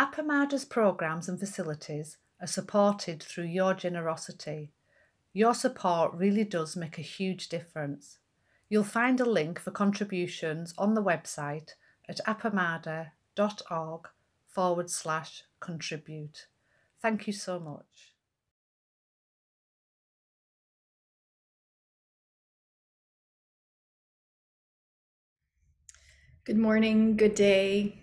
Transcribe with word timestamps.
Appamada's 0.00 0.64
programs 0.64 1.28
and 1.28 1.38
facilities 1.38 2.16
are 2.40 2.46
supported 2.46 3.22
through 3.22 3.44
your 3.44 3.74
generosity. 3.74 4.72
Your 5.34 5.52
support 5.52 6.14
really 6.14 6.42
does 6.42 6.74
make 6.74 6.96
a 6.96 7.02
huge 7.02 7.50
difference. 7.50 8.18
You'll 8.70 8.82
find 8.82 9.20
a 9.20 9.26
link 9.26 9.60
for 9.60 9.70
contributions 9.70 10.72
on 10.78 10.94
the 10.94 11.02
website 11.02 11.72
at 12.08 12.18
appamada.org 12.26 14.08
forward 14.48 14.88
slash 14.88 15.44
contribute. 15.60 16.46
Thank 17.02 17.26
you 17.26 17.34
so 17.34 17.60
much. 17.60 18.14
Good 26.46 26.56
morning, 26.56 27.18
good 27.18 27.34
day. 27.34 27.99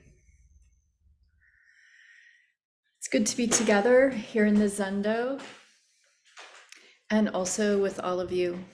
It's 3.08 3.14
good 3.14 3.26
to 3.28 3.38
be 3.38 3.48
together 3.48 4.10
here 4.10 4.46
in 4.46 4.56
the 4.56 4.66
Zendo 4.66 5.40
and 7.10 7.30
also 7.30 7.82
with 7.82 8.02
all 8.02 8.20
of 8.20 8.34
you. 8.34 8.66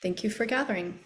Thank 0.00 0.22
you 0.22 0.30
for 0.30 0.46
gathering. 0.46 1.00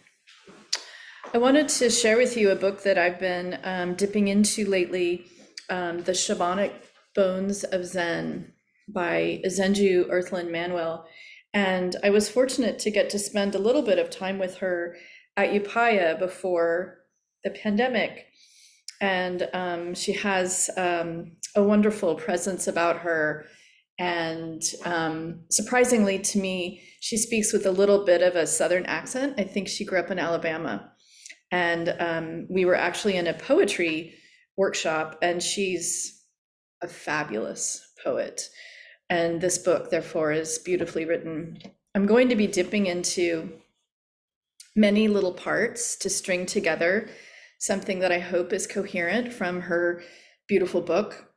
I 1.32 1.38
wanted 1.38 1.70
to 1.70 1.88
share 1.88 2.18
with 2.18 2.36
you 2.36 2.50
a 2.50 2.56
book 2.56 2.82
that 2.82 2.98
I've 2.98 3.18
been 3.18 3.58
um, 3.64 3.94
dipping 3.94 4.28
into 4.28 4.66
lately 4.66 5.24
um, 5.70 6.02
The 6.02 6.12
Shamanic 6.12 6.72
Bones 7.14 7.64
of 7.64 7.86
Zen 7.86 8.52
by 8.86 9.40
Zenju 9.46 10.10
Earthlyn 10.10 10.50
Manuel. 10.50 11.08
And 11.54 11.96
I 12.04 12.10
was 12.10 12.28
fortunate 12.28 12.78
to 12.80 12.90
get 12.90 13.08
to 13.08 13.18
spend 13.18 13.54
a 13.54 13.58
little 13.58 13.80
bit 13.80 13.98
of 13.98 14.10
time 14.10 14.38
with 14.38 14.58
her 14.58 14.94
at 15.38 15.52
Upaya 15.52 16.18
before 16.18 16.98
the 17.44 17.50
pandemic. 17.50 18.26
And 19.04 19.50
um, 19.52 19.94
she 19.94 20.14
has 20.14 20.70
um, 20.78 21.32
a 21.54 21.62
wonderful 21.62 22.14
presence 22.14 22.68
about 22.68 23.00
her. 23.00 23.44
And 23.98 24.62
um, 24.86 25.40
surprisingly 25.50 26.18
to 26.20 26.38
me, 26.38 26.82
she 27.00 27.18
speaks 27.18 27.52
with 27.52 27.66
a 27.66 27.70
little 27.70 28.06
bit 28.06 28.22
of 28.22 28.34
a 28.34 28.46
Southern 28.46 28.86
accent. 28.86 29.34
I 29.36 29.44
think 29.44 29.68
she 29.68 29.84
grew 29.84 29.98
up 29.98 30.10
in 30.10 30.18
Alabama. 30.18 30.90
And 31.52 31.94
um, 31.98 32.46
we 32.48 32.64
were 32.64 32.76
actually 32.76 33.16
in 33.16 33.26
a 33.26 33.34
poetry 33.34 34.14
workshop, 34.56 35.18
and 35.20 35.42
she's 35.42 36.24
a 36.82 36.88
fabulous 36.88 37.86
poet. 38.02 38.48
And 39.10 39.38
this 39.38 39.58
book, 39.58 39.90
therefore, 39.90 40.32
is 40.32 40.58
beautifully 40.60 41.04
written. 41.04 41.58
I'm 41.94 42.06
going 42.06 42.30
to 42.30 42.36
be 42.36 42.46
dipping 42.46 42.86
into 42.86 43.52
many 44.74 45.08
little 45.08 45.34
parts 45.34 45.96
to 45.96 46.08
string 46.08 46.46
together 46.46 47.10
something 47.64 48.00
that 48.00 48.12
I 48.12 48.18
hope 48.18 48.52
is 48.52 48.66
coherent 48.66 49.32
from 49.32 49.62
her 49.62 50.02
beautiful 50.46 50.82
book. 50.82 51.30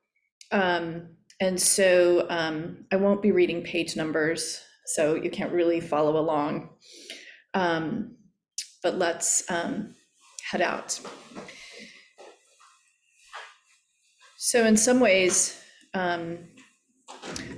Um, 0.51 1.15
and 1.39 1.59
so 1.59 2.25
um, 2.29 2.85
I 2.91 2.97
won't 2.97 3.21
be 3.21 3.31
reading 3.31 3.63
page 3.63 3.95
numbers, 3.95 4.61
so 4.87 5.15
you 5.15 5.29
can't 5.29 5.53
really 5.53 5.79
follow 5.79 6.17
along. 6.17 6.69
Um, 7.53 8.17
but 8.83 8.97
let's 8.97 9.49
um, 9.49 9.95
head 10.51 10.61
out. 10.61 10.99
So, 14.37 14.65
in 14.65 14.77
some 14.77 14.99
ways, 14.99 15.61
um, 15.93 16.39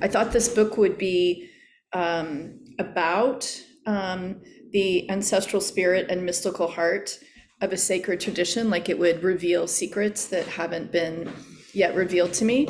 I 0.01 0.07
thought 0.07 0.31
this 0.31 0.49
book 0.49 0.77
would 0.77 0.97
be 0.97 1.49
um, 1.93 2.59
about 2.79 3.61
the 3.85 5.09
ancestral 5.09 5.61
spirit 5.61 6.07
and 6.09 6.25
mystical 6.25 6.67
heart 6.67 7.17
of 7.61 7.73
a 7.73 7.77
sacred 7.77 8.19
tradition, 8.19 8.69
like 8.69 8.89
it 8.89 8.97
would 8.97 9.23
reveal 9.23 9.67
secrets 9.67 10.27
that 10.27 10.45
haven't 10.47 10.91
been 10.91 11.31
yet 11.73 11.93
revealed 11.95 12.33
to 12.33 12.45
me. 12.45 12.67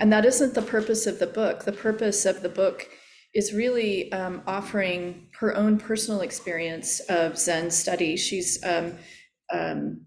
And 0.00 0.12
that 0.12 0.24
isn't 0.24 0.54
the 0.54 0.62
purpose 0.62 1.06
of 1.06 1.18
the 1.18 1.26
book. 1.26 1.64
The 1.64 1.72
purpose 1.72 2.26
of 2.26 2.42
the 2.42 2.48
book 2.48 2.88
is 3.34 3.52
really 3.52 4.12
um, 4.12 4.42
offering 4.46 5.28
her 5.38 5.56
own 5.56 5.78
personal 5.78 6.20
experience 6.20 7.00
of 7.08 7.38
Zen 7.38 7.70
study. 7.70 8.16
She's 8.16 8.62
um, 8.64 8.94
um, 9.52 10.02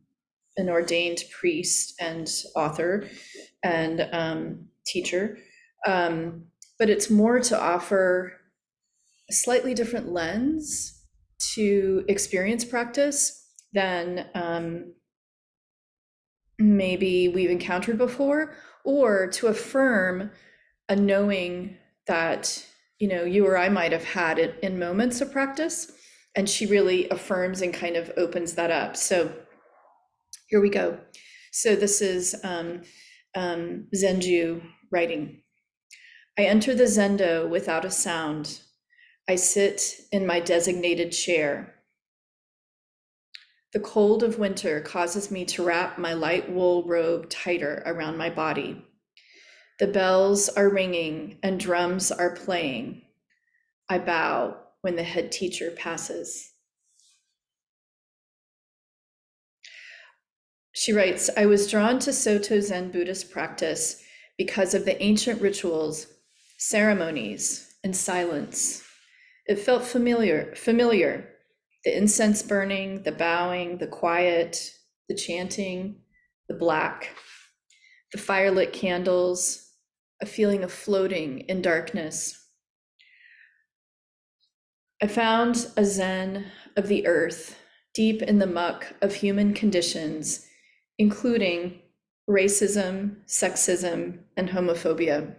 an 0.58 0.70
ordained 0.70 1.24
priest 1.32 1.96
and 2.00 2.30
author 2.56 3.08
and 3.64 4.08
um, 4.12 4.68
teacher. 4.86 5.38
Um, 5.88 6.46
but 6.78 6.90
it's 6.90 7.10
more 7.10 7.40
to 7.40 7.60
offer 7.60 8.34
a 9.30 9.34
slightly 9.34 9.74
different 9.74 10.12
lens 10.12 11.02
to 11.54 12.04
experience 12.08 12.66
practice 12.66 13.45
than 13.76 14.28
um, 14.34 14.94
maybe 16.58 17.28
we've 17.28 17.52
encountered 17.52 17.98
before, 17.98 18.56
or 18.84 19.28
to 19.28 19.48
affirm 19.48 20.32
a 20.90 20.96
knowing 20.96 21.78
that 22.08 22.66
you 23.00 23.08
know 23.08 23.24
you 23.24 23.46
or 23.46 23.58
I 23.58 23.70
might 23.70 23.92
have 23.92 24.06
had 24.06 24.40
it 24.40 24.58
in 24.64 24.80
moments 24.80 25.22
of 25.22 25.32
practice, 25.32 25.92
and 26.36 26.50
she 26.50 26.66
really 26.66 27.08
affirms 27.10 27.62
and 27.62 27.74
kind 27.74 27.96
of 27.96 28.12
opens 28.18 28.54
that 28.54 28.72
up. 28.72 28.96
So 28.98 29.32
here 30.48 30.62
we 30.62 30.70
go. 30.70 31.00
So 31.52 31.76
this 31.76 32.02
is 32.02 32.36
um, 32.44 32.82
um, 33.36 33.88
Zenju 33.96 34.62
writing. 34.92 35.42
I 36.38 36.44
enter 36.44 36.76
the 36.76 36.84
Zendo 36.84 37.50
without 37.50 37.86
a 37.86 37.92
sound. 37.92 38.60
I 39.28 39.36
sit 39.36 40.02
in 40.12 40.28
my 40.28 40.40
designated 40.40 41.12
chair. 41.12 41.75
The 43.76 43.82
cold 43.82 44.24
of 44.24 44.40
winter 44.40 44.80
causes 44.80 45.30
me 45.30 45.44
to 45.48 45.62
wrap 45.62 45.98
my 45.98 46.14
light 46.14 46.50
wool 46.50 46.84
robe 46.84 47.30
tighter 47.30 47.84
around 47.86 48.18
my 48.18 48.30
body. 48.30 48.82
The 49.80 49.88
bells 49.88 50.48
are 50.48 50.70
ringing 50.70 51.40
and 51.44 51.60
drums 51.60 52.10
are 52.10 52.34
playing. 52.38 53.02
I 53.90 53.98
bow 53.98 54.56
when 54.80 54.96
the 54.96 55.04
head 55.04 55.30
teacher 55.30 55.72
passes. 55.72 56.54
She 60.72 60.94
writes 60.94 61.30
I 61.36 61.46
was 61.46 61.70
drawn 61.70 62.00
to 62.00 62.14
Soto 62.14 62.62
Zen 62.62 62.92
Buddhist 62.92 63.30
practice 63.30 64.02
because 64.38 64.74
of 64.74 64.86
the 64.86 65.04
ancient 65.04 65.42
rituals, 65.42 66.08
ceremonies, 66.58 67.76
and 67.84 67.94
silence. 67.94 68.86
It 69.48 69.60
felt 69.60 69.84
familiar, 69.84 70.56
familiar 70.56 71.35
the 71.86 71.96
incense 71.96 72.42
burning, 72.42 73.04
the 73.04 73.12
bowing, 73.12 73.78
the 73.78 73.88
quiet, 73.88 74.72
the 75.08 75.16
chanting, 75.16 75.96
the 76.50 76.56
black, 76.56 77.16
the 78.12 78.18
firelit 78.18 78.74
candles, 78.74 79.72
a 80.20 80.26
feeling 80.26 80.64
of 80.64 80.72
floating 80.72 81.42
in 81.42 81.62
darkness. 81.62 82.50
I 85.02 85.08
found 85.08 85.68
a 85.78 85.86
Zen 85.86 86.46
of 86.76 86.88
the 86.88 87.06
earth 87.06 87.60
deep 87.94 88.24
in 88.24 88.40
the 88.40 88.48
muck 88.48 88.94
of 89.02 89.14
human 89.14 89.54
conditions, 89.54 90.48
including 90.98 91.82
racism, 92.28 93.18
sexism, 93.28 94.20
and 94.36 94.50
homophobia. 94.50 95.36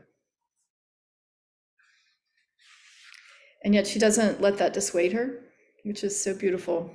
And 3.65 3.75
yet 3.75 3.89
she 3.89 3.99
doesn't 3.99 4.41
let 4.41 4.59
that 4.59 4.73
dissuade 4.73 5.13
her 5.13 5.41
which 5.87 6.03
is 6.03 6.21
so 6.21 6.35
beautiful 6.35 6.91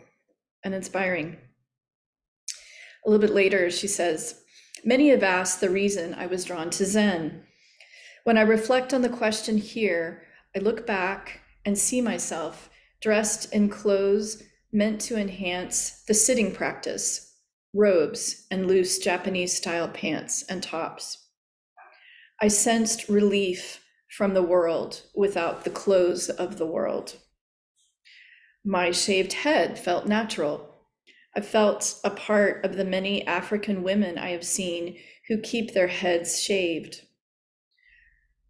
and 0.63 0.73
inspiring. 0.73 1.37
A 3.05 3.09
little 3.09 3.25
bit 3.25 3.33
later, 3.33 3.71
she 3.71 3.87
says, 3.87 4.41
Many 4.83 5.09
have 5.09 5.23
asked 5.23 5.61
the 5.61 5.69
reason 5.69 6.13
I 6.13 6.27
was 6.27 6.43
drawn 6.43 6.69
to 6.71 6.85
Zen. 6.85 7.43
When 8.23 8.37
I 8.37 8.41
reflect 8.41 8.93
on 8.93 9.01
the 9.01 9.09
question 9.09 9.57
here, 9.57 10.23
I 10.55 10.59
look 10.59 10.85
back 10.85 11.41
and 11.65 11.77
see 11.77 12.01
myself 12.01 12.69
dressed 13.01 13.53
in 13.53 13.69
clothes 13.69 14.43
meant 14.71 15.01
to 15.01 15.17
enhance 15.17 16.03
the 16.07 16.13
sitting 16.13 16.53
practice, 16.53 17.35
robes 17.73 18.45
and 18.51 18.67
loose 18.67 18.99
Japanese 18.99 19.55
style 19.55 19.87
pants 19.87 20.43
and 20.43 20.61
tops. 20.61 21.17
I 22.41 22.47
sensed 22.47 23.09
relief 23.09 23.83
from 24.09 24.33
the 24.33 24.43
world 24.43 25.03
without 25.15 25.63
the 25.63 25.69
clothes 25.69 26.29
of 26.29 26.57
the 26.57 26.65
world. 26.65 27.17
My 28.63 28.91
shaved 28.91 29.33
head 29.33 29.79
felt 29.79 30.05
natural. 30.05 30.75
I 31.35 31.41
felt 31.41 31.99
a 32.03 32.11
part 32.11 32.63
of 32.63 32.75
the 32.75 32.85
many 32.85 33.25
African 33.25 33.81
women 33.81 34.19
I 34.19 34.29
have 34.29 34.43
seen 34.43 34.97
who 35.27 35.39
keep 35.39 35.73
their 35.73 35.87
heads 35.87 36.39
shaved. 36.39 37.01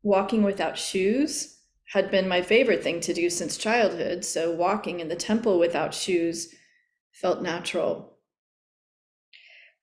Walking 0.03 0.43
without 0.43 0.77
shoes 0.77 1.59
had 1.93 2.11
been 2.11 2.27
my 2.27 2.41
favorite 2.41 2.83
thing 2.83 2.99
to 3.01 3.13
do 3.13 3.29
since 3.29 3.55
childhood, 3.55 4.25
so 4.25 4.51
walking 4.51 4.99
in 4.99 5.07
the 5.07 5.15
temple 5.15 5.59
without 5.59 5.93
shoes 5.93 6.53
felt 7.13 7.41
natural. 7.41 8.17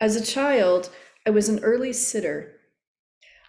As 0.01 0.15
a 0.15 0.25
child, 0.25 0.91
I 1.27 1.31
was 1.31 1.49
an 1.49 1.61
early 1.61 1.93
sitter. 1.93 2.61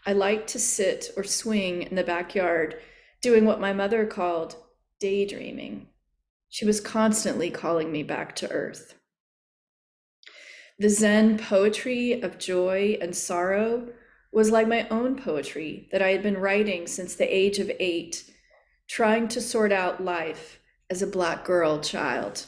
I 0.06 0.14
liked 0.14 0.48
to 0.50 0.60
sit 0.60 1.12
or 1.18 1.24
swing 1.24 1.84
in 1.84 1.96
the 1.96 2.04
backyard, 2.04 2.80
doing 3.22 3.46
what 3.46 3.60
my 3.60 3.74
mother 3.74 4.06
called 4.06 4.56
daydreaming. 5.00 5.89
She 6.50 6.66
was 6.66 6.82
constantly 6.82 7.50
calling 7.50 7.92
me 7.92 8.04
back 8.04 8.36
to 8.38 8.52
earth. 8.52 8.96
The 10.80 10.90
Zen 10.90 11.38
poetry 11.38 12.22
of 12.22 12.40
joy 12.40 12.98
and 13.02 13.16
sorrow 13.16 13.90
was 14.32 14.52
like 14.52 14.68
my 14.68 14.88
own 14.90 15.16
poetry 15.16 15.90
that 15.92 16.02
I 16.02 16.10
had 16.10 16.24
been 16.24 16.38
writing 16.38 16.88
since 16.88 17.16
the 17.16 17.26
age 17.26 17.60
of 17.60 17.72
eight, 17.80 18.30
trying 18.88 19.28
to 19.30 19.42
sort 19.42 19.72
out 19.72 20.04
life 20.04 20.60
as 20.90 21.02
a 21.02 21.08
Black 21.08 21.46
girl 21.46 21.80
child. 21.80 22.46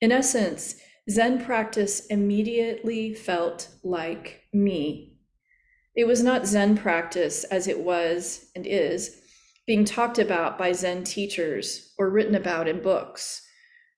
In 0.00 0.12
essence, 0.12 0.76
Zen 1.10 1.44
practice 1.44 2.06
immediately 2.06 3.14
felt 3.14 3.68
like 3.82 4.42
me. 4.52 5.18
It 5.96 6.06
was 6.06 6.22
not 6.22 6.46
Zen 6.46 6.76
practice 6.76 7.44
as 7.44 7.66
it 7.66 7.80
was 7.80 8.50
and 8.54 8.66
is 8.66 9.19
being 9.70 9.84
talked 9.84 10.18
about 10.18 10.58
by 10.58 10.72
Zen 10.72 11.04
teachers 11.04 11.94
or 11.96 12.10
written 12.10 12.34
about 12.34 12.66
in 12.66 12.82
books. 12.82 13.46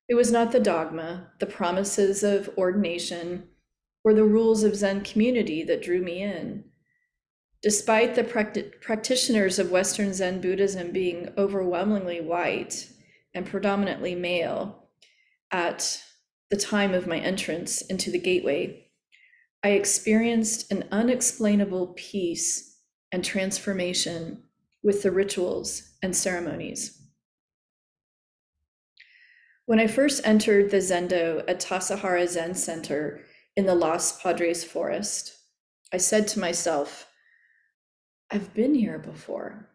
It 0.06 0.14
was 0.14 0.30
not 0.30 0.52
the 0.52 0.60
dogma, 0.60 1.30
the 1.40 1.46
promises 1.46 2.22
of 2.22 2.50
ordination, 2.58 3.48
or 4.04 4.12
the 4.12 4.22
rules 4.22 4.64
of 4.64 4.76
Zen 4.76 5.00
community 5.00 5.62
that 5.62 5.80
drew 5.80 6.02
me 6.02 6.20
in. 6.20 6.64
Despite 7.62 8.14
the 8.14 8.22
practi- 8.22 8.82
practitioners 8.82 9.58
of 9.58 9.70
Western 9.70 10.12
Zen 10.12 10.42
Buddhism 10.42 10.92
being 10.92 11.32
overwhelmingly 11.38 12.20
white 12.20 12.90
and 13.32 13.46
predominantly 13.46 14.14
male 14.14 14.90
at 15.50 16.02
the 16.50 16.58
time 16.58 16.92
of 16.92 17.06
my 17.06 17.18
entrance 17.18 17.80
into 17.80 18.10
the 18.10 18.18
gateway, 18.18 18.90
I 19.64 19.70
experienced 19.70 20.70
an 20.70 20.86
unexplainable 20.92 21.94
peace 21.96 22.76
and 23.10 23.24
transformation 23.24 24.42
with 24.82 25.02
the 25.02 25.10
rituals 25.10 25.94
and 26.02 26.16
ceremonies. 26.16 26.98
When 29.64 29.78
I 29.78 29.86
first 29.86 30.26
entered 30.26 30.70
the 30.70 30.78
Zendo 30.78 31.44
at 31.48 31.60
Tassajara 31.60 32.26
Zen 32.28 32.54
Center 32.54 33.20
in 33.56 33.64
the 33.64 33.74
Los 33.74 34.20
Padres 34.20 34.64
forest, 34.64 35.36
I 35.92 35.98
said 35.98 36.26
to 36.28 36.40
myself, 36.40 37.06
I've 38.30 38.52
been 38.54 38.74
here 38.74 38.98
before. 38.98 39.68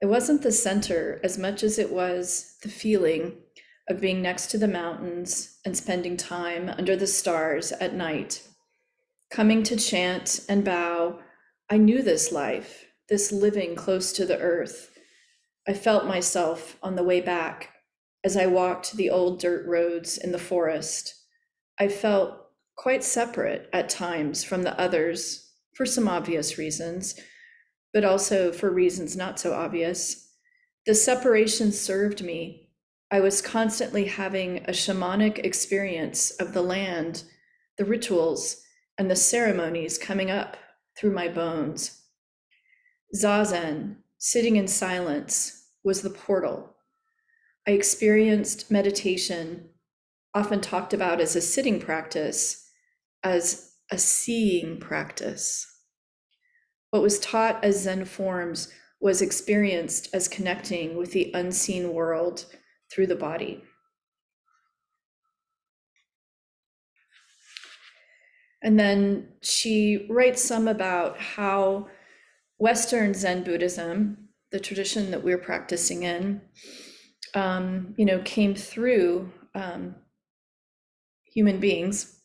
It 0.00 0.06
wasn't 0.06 0.42
the 0.42 0.52
center 0.52 1.20
as 1.24 1.38
much 1.38 1.62
as 1.62 1.78
it 1.78 1.90
was 1.90 2.56
the 2.62 2.68
feeling 2.68 3.32
of 3.88 4.00
being 4.00 4.22
next 4.22 4.46
to 4.52 4.58
the 4.58 4.68
mountains 4.68 5.58
and 5.64 5.76
spending 5.76 6.16
time 6.16 6.68
under 6.68 6.96
the 6.96 7.06
stars 7.06 7.72
at 7.72 7.94
night. 7.94 8.46
Coming 9.30 9.62
to 9.64 9.76
chant 9.76 10.40
and 10.48 10.64
bow, 10.64 11.18
I 11.68 11.76
knew 11.76 12.02
this 12.02 12.32
life, 12.32 12.84
this 13.10 13.32
living 13.32 13.74
close 13.74 14.12
to 14.12 14.24
the 14.24 14.38
earth. 14.38 14.96
I 15.68 15.74
felt 15.74 16.06
myself 16.06 16.78
on 16.82 16.96
the 16.96 17.04
way 17.04 17.20
back 17.20 17.74
as 18.24 18.36
I 18.36 18.46
walked 18.46 18.92
the 18.92 19.10
old 19.10 19.40
dirt 19.40 19.66
roads 19.66 20.16
in 20.16 20.32
the 20.32 20.38
forest. 20.38 21.14
I 21.78 21.88
felt 21.88 22.38
quite 22.76 23.04
separate 23.04 23.68
at 23.72 23.88
times 23.88 24.44
from 24.44 24.62
the 24.62 24.78
others 24.80 25.50
for 25.74 25.84
some 25.84 26.08
obvious 26.08 26.56
reasons, 26.56 27.18
but 27.92 28.04
also 28.04 28.52
for 28.52 28.70
reasons 28.70 29.16
not 29.16 29.38
so 29.38 29.52
obvious. 29.52 30.28
The 30.86 30.94
separation 30.94 31.72
served 31.72 32.22
me 32.22 32.68
I 33.12 33.20
was 33.20 33.42
constantly 33.42 34.04
having 34.04 34.58
a 34.58 34.72
shamanic 34.72 35.38
experience 35.38 36.30
of 36.30 36.52
the 36.52 36.62
land, 36.62 37.24
the 37.76 37.84
rituals, 37.84 38.62
and 38.96 39.10
the 39.10 39.16
ceremonies 39.16 39.98
coming 39.98 40.30
up 40.30 40.56
through 40.96 41.10
my 41.10 41.26
bones. 41.26 41.99
Zazen, 43.14 43.96
sitting 44.18 44.56
in 44.56 44.68
silence, 44.68 45.68
was 45.82 46.02
the 46.02 46.10
portal. 46.10 46.76
I 47.66 47.72
experienced 47.72 48.70
meditation, 48.70 49.70
often 50.34 50.60
talked 50.60 50.94
about 50.94 51.20
as 51.20 51.34
a 51.34 51.40
sitting 51.40 51.80
practice, 51.80 52.68
as 53.22 53.74
a 53.90 53.98
seeing 53.98 54.78
practice. 54.78 55.66
What 56.90 57.02
was 57.02 57.18
taught 57.18 57.64
as 57.64 57.82
Zen 57.82 58.04
forms 58.04 58.72
was 59.00 59.22
experienced 59.22 60.08
as 60.12 60.28
connecting 60.28 60.96
with 60.96 61.12
the 61.12 61.30
unseen 61.34 61.92
world 61.92 62.46
through 62.92 63.06
the 63.06 63.16
body. 63.16 63.62
And 68.62 68.78
then 68.78 69.28
she 69.40 70.06
writes 70.10 70.44
some 70.44 70.68
about 70.68 71.18
how 71.18 71.88
Western 72.60 73.14
Zen 73.14 73.42
Buddhism, 73.42 74.28
the 74.52 74.60
tradition 74.60 75.10
that 75.12 75.24
we're 75.24 75.38
practicing 75.38 76.02
in, 76.02 76.42
um, 77.34 77.94
you 77.96 78.04
know, 78.04 78.18
came 78.18 78.54
through 78.54 79.32
um, 79.54 79.94
human 81.24 81.58
beings. 81.58 82.20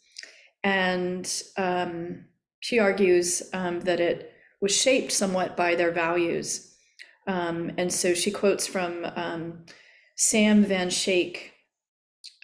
And 0.62 1.26
um, 1.58 2.26
she 2.60 2.80
argues 2.80 3.44
um, 3.54 3.80
that 3.82 4.02
it 4.02 4.34
was 4.60 4.76
shaped 4.76 5.14
somewhat 5.14 5.56
by 5.56 5.74
their 5.74 5.92
values. 5.92 6.76
Um, 7.28 7.72
and 7.78 7.92
so 7.92 8.14
she 8.14 8.30
quotes 8.30 8.68
from 8.68 9.06
um, 9.16 9.66
Sam 10.18 10.66
Van 10.66 10.90
Schaik, 10.90 11.52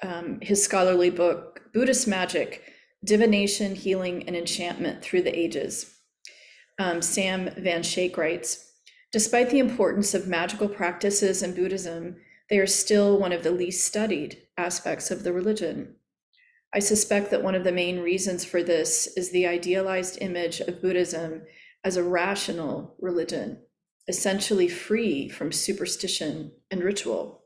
um, 0.01 0.39
his 0.41 0.63
scholarly 0.63 1.09
book, 1.09 1.59
Buddhist 1.73 2.07
Magic 2.07 2.63
Divination, 3.03 3.75
Healing, 3.75 4.23
and 4.27 4.35
Enchantment 4.35 5.01
Through 5.01 5.23
the 5.23 5.38
Ages. 5.38 5.97
Um, 6.81 7.04
Sam 7.04 7.51
Van 7.57 7.83
Schaik 7.83 8.18
writes 8.18 8.72
Despite 9.12 9.51
the 9.51 9.60
importance 9.60 10.16
of 10.16 10.28
magical 10.28 10.68
practices 10.68 11.44
in 11.44 11.54
Buddhism, 11.54 12.16
they 12.50 12.57
are 12.57 12.66
still 12.66 13.19
one 13.19 13.31
of 13.31 13.44
the 13.44 13.51
least 13.51 13.86
studied 13.86 14.42
aspects 14.57 15.12
of 15.12 15.22
the 15.22 15.31
religion. 15.31 15.98
I 16.74 16.80
suspect 16.80 17.30
that 17.30 17.44
one 17.44 17.54
of 17.54 17.63
the 17.63 17.72
main 17.72 18.00
reasons 18.00 18.44
for 18.44 18.63
this 18.63 19.06
is 19.16 19.30
the 19.30 19.45
idealized 19.45 20.18
image 20.22 20.60
of 20.60 20.81
Buddhism 20.81 21.44
as 21.83 21.98
a 21.98 22.04
rational 22.04 22.95
religion, 23.00 23.60
essentially 24.07 24.68
free 24.68 25.30
from 25.30 25.51
superstition 25.51 26.51
and 26.72 26.84
ritual. 26.84 27.44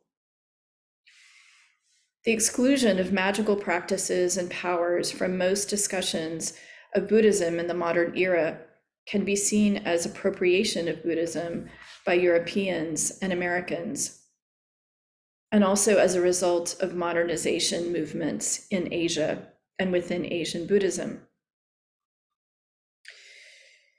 The 2.24 2.31
exclusion 2.31 3.00
of 3.00 3.12
magical 3.12 3.58
practices 3.58 4.38
and 4.38 4.50
powers 4.50 5.12
from 5.12 5.38
most 5.38 5.66
discussions 5.66 6.54
of 6.94 7.10
Buddhism 7.10 7.60
in 7.60 7.68
the 7.68 7.74
modern 7.74 8.18
era 8.18 8.62
can 9.07 9.24
be 9.24 9.36
seen 9.36 9.78
as 9.78 10.06
appropriation 10.06 10.88
of 10.88 11.04
Buddhism 11.04 11.69
by 12.06 12.13
Europeans 12.13 13.18
and 13.22 13.31
Americans, 13.31 14.22
and 15.52 15.63
also 15.63 15.98
as 15.98 16.16
a 16.16 16.22
result 16.22 16.75
of 16.80 16.96
modernization 16.96 17.92
movements 17.92 18.68
in 18.69 18.92
Asia 18.92 19.48
and 19.78 19.92
within 19.92 20.25
Asian 20.25 20.66
Buddhism. 20.66 21.22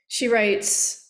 She 0.07 0.27
writes, 0.27 1.07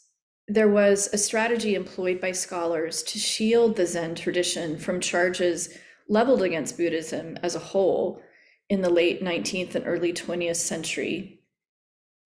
there 0.47 0.69
was 0.69 1.09
a 1.11 1.17
strategy 1.17 1.75
employed 1.75 2.21
by 2.21 2.31
scholars 2.31 3.03
to 3.03 3.19
shield 3.19 3.75
the 3.75 3.85
Zen 3.85 4.15
tradition 4.15 4.77
from 4.77 5.01
charges 5.01 5.77
leveled 6.07 6.41
against 6.41 6.77
Buddhism 6.77 7.37
as 7.43 7.55
a 7.55 7.59
whole 7.59 8.21
in 8.69 8.81
the 8.81 8.89
late 8.89 9.21
19th 9.21 9.75
and 9.75 9.85
early 9.85 10.13
20th 10.13 10.55
century, 10.55 11.36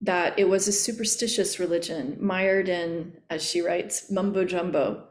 that 0.02 0.38
it 0.40 0.50
was 0.50 0.68
a 0.68 0.72
superstitious 0.72 1.60
religion 1.60 2.18
mired 2.20 2.68
in, 2.68 3.14
as 3.30 3.44
she 3.44 3.62
writes, 3.62 4.10
mumbo 4.12 4.44
jumbo, 4.44 5.08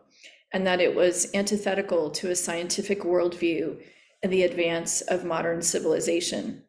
and 0.52 0.66
that 0.66 0.80
it 0.80 0.97
was 0.97 1.32
antithetical 1.32 2.11
to 2.11 2.30
a 2.30 2.37
scientific 2.37 3.02
worldview 3.02 3.80
and 4.23 4.32
the 4.32 4.42
advance 4.42 5.00
of 5.02 5.25
modern 5.25 5.62
civilization. 5.62 6.62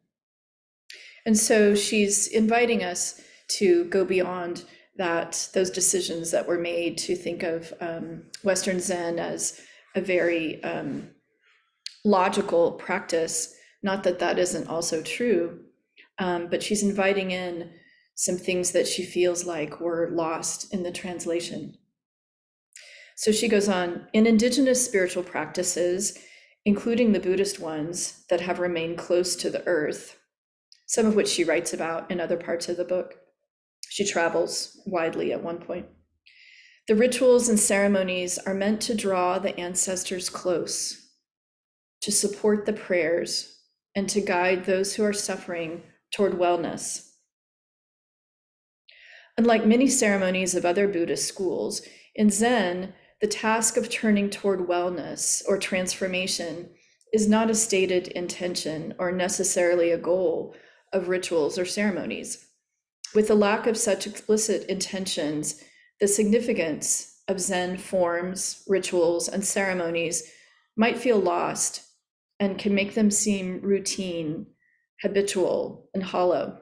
And 1.25 1.37
so 1.37 1.75
she's 1.75 2.27
inviting 2.27 2.83
us 2.83 3.19
to 3.59 3.85
go 3.85 4.05
beyond 4.05 4.65
that, 4.97 5.49
those 5.53 5.71
decisions 5.71 6.31
that 6.31 6.47
were 6.47 6.59
made 6.59 6.97
to 6.99 7.15
think 7.15 7.43
of 7.43 7.73
um, 7.81 8.23
Western 8.43 8.79
Zen 8.79 9.19
as 9.19 9.59
a 9.95 10.01
very 10.01 10.63
um, 10.63 11.09
logical 12.05 12.73
practice. 12.73 13.55
Not 13.81 14.03
that 14.03 14.19
that 14.19 14.37
isn't 14.37 14.67
also 14.67 15.01
true, 15.01 15.59
um, 16.19 16.47
but 16.47 16.61
she's 16.61 16.83
inviting 16.83 17.31
in 17.31 17.71
some 18.21 18.37
things 18.37 18.69
that 18.69 18.87
she 18.87 19.03
feels 19.03 19.45
like 19.45 19.81
were 19.81 20.07
lost 20.11 20.71
in 20.71 20.83
the 20.83 20.91
translation. 20.91 21.75
So 23.15 23.31
she 23.31 23.47
goes 23.47 23.67
on 23.67 24.05
in 24.13 24.27
indigenous 24.27 24.85
spiritual 24.85 25.23
practices, 25.23 26.19
including 26.63 27.13
the 27.13 27.19
Buddhist 27.19 27.59
ones 27.59 28.23
that 28.29 28.41
have 28.41 28.59
remained 28.59 28.99
close 28.99 29.35
to 29.37 29.49
the 29.49 29.65
earth, 29.65 30.19
some 30.85 31.07
of 31.07 31.15
which 31.15 31.29
she 31.29 31.43
writes 31.43 31.73
about 31.73 32.11
in 32.11 32.19
other 32.19 32.37
parts 32.37 32.69
of 32.69 32.77
the 32.77 32.85
book. 32.85 33.15
She 33.89 34.05
travels 34.05 34.79
widely 34.85 35.33
at 35.33 35.41
one 35.41 35.57
point. 35.57 35.87
The 36.87 36.95
rituals 36.95 37.49
and 37.49 37.59
ceremonies 37.59 38.37
are 38.37 38.53
meant 38.53 38.81
to 38.81 38.93
draw 38.93 39.39
the 39.39 39.59
ancestors 39.59 40.29
close, 40.29 41.09
to 42.01 42.11
support 42.11 42.67
the 42.67 42.73
prayers, 42.73 43.61
and 43.95 44.07
to 44.09 44.21
guide 44.21 44.65
those 44.65 44.93
who 44.93 45.03
are 45.03 45.11
suffering 45.11 45.81
toward 46.13 46.33
wellness. 46.33 47.07
Unlike 49.41 49.65
many 49.65 49.87
ceremonies 49.87 50.53
of 50.53 50.65
other 50.65 50.87
Buddhist 50.87 51.27
schools, 51.27 51.81
in 52.13 52.29
Zen, 52.29 52.93
the 53.21 53.27
task 53.27 53.75
of 53.75 53.89
turning 53.89 54.29
toward 54.29 54.67
wellness 54.67 55.41
or 55.47 55.57
transformation 55.57 56.69
is 57.11 57.27
not 57.27 57.49
a 57.49 57.55
stated 57.55 58.07
intention 58.09 58.93
or 58.99 59.11
necessarily 59.11 59.89
a 59.89 59.97
goal 59.97 60.55
of 60.93 61.09
rituals 61.09 61.57
or 61.57 61.65
ceremonies. 61.65 62.49
With 63.15 63.29
the 63.29 63.33
lack 63.33 63.65
of 63.65 63.77
such 63.77 64.05
explicit 64.05 64.69
intentions, 64.69 65.59
the 65.99 66.07
significance 66.07 67.23
of 67.27 67.41
Zen 67.41 67.77
forms, 67.77 68.63
rituals, 68.67 69.27
and 69.27 69.43
ceremonies 69.43 70.31
might 70.77 70.99
feel 70.99 71.17
lost 71.17 71.81
and 72.39 72.59
can 72.59 72.75
make 72.75 72.93
them 72.93 73.09
seem 73.09 73.59
routine, 73.61 74.45
habitual, 75.01 75.89
and 75.95 76.03
hollow. 76.03 76.59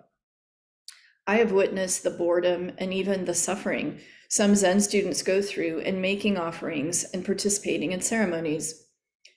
I 1.30 1.36
have 1.36 1.52
witnessed 1.52 2.02
the 2.02 2.10
boredom 2.10 2.72
and 2.80 2.92
even 2.92 3.26
the 3.26 3.36
suffering 3.36 4.00
some 4.30 4.56
Zen 4.56 4.82
students 4.82 5.22
go 5.22 5.44
through 5.44 5.78
in 5.78 6.02
making 6.02 6.40
offerings 6.40 7.04
and 7.04 7.24
participating 7.24 7.92
in 7.92 8.02
ceremonies. 8.02 8.88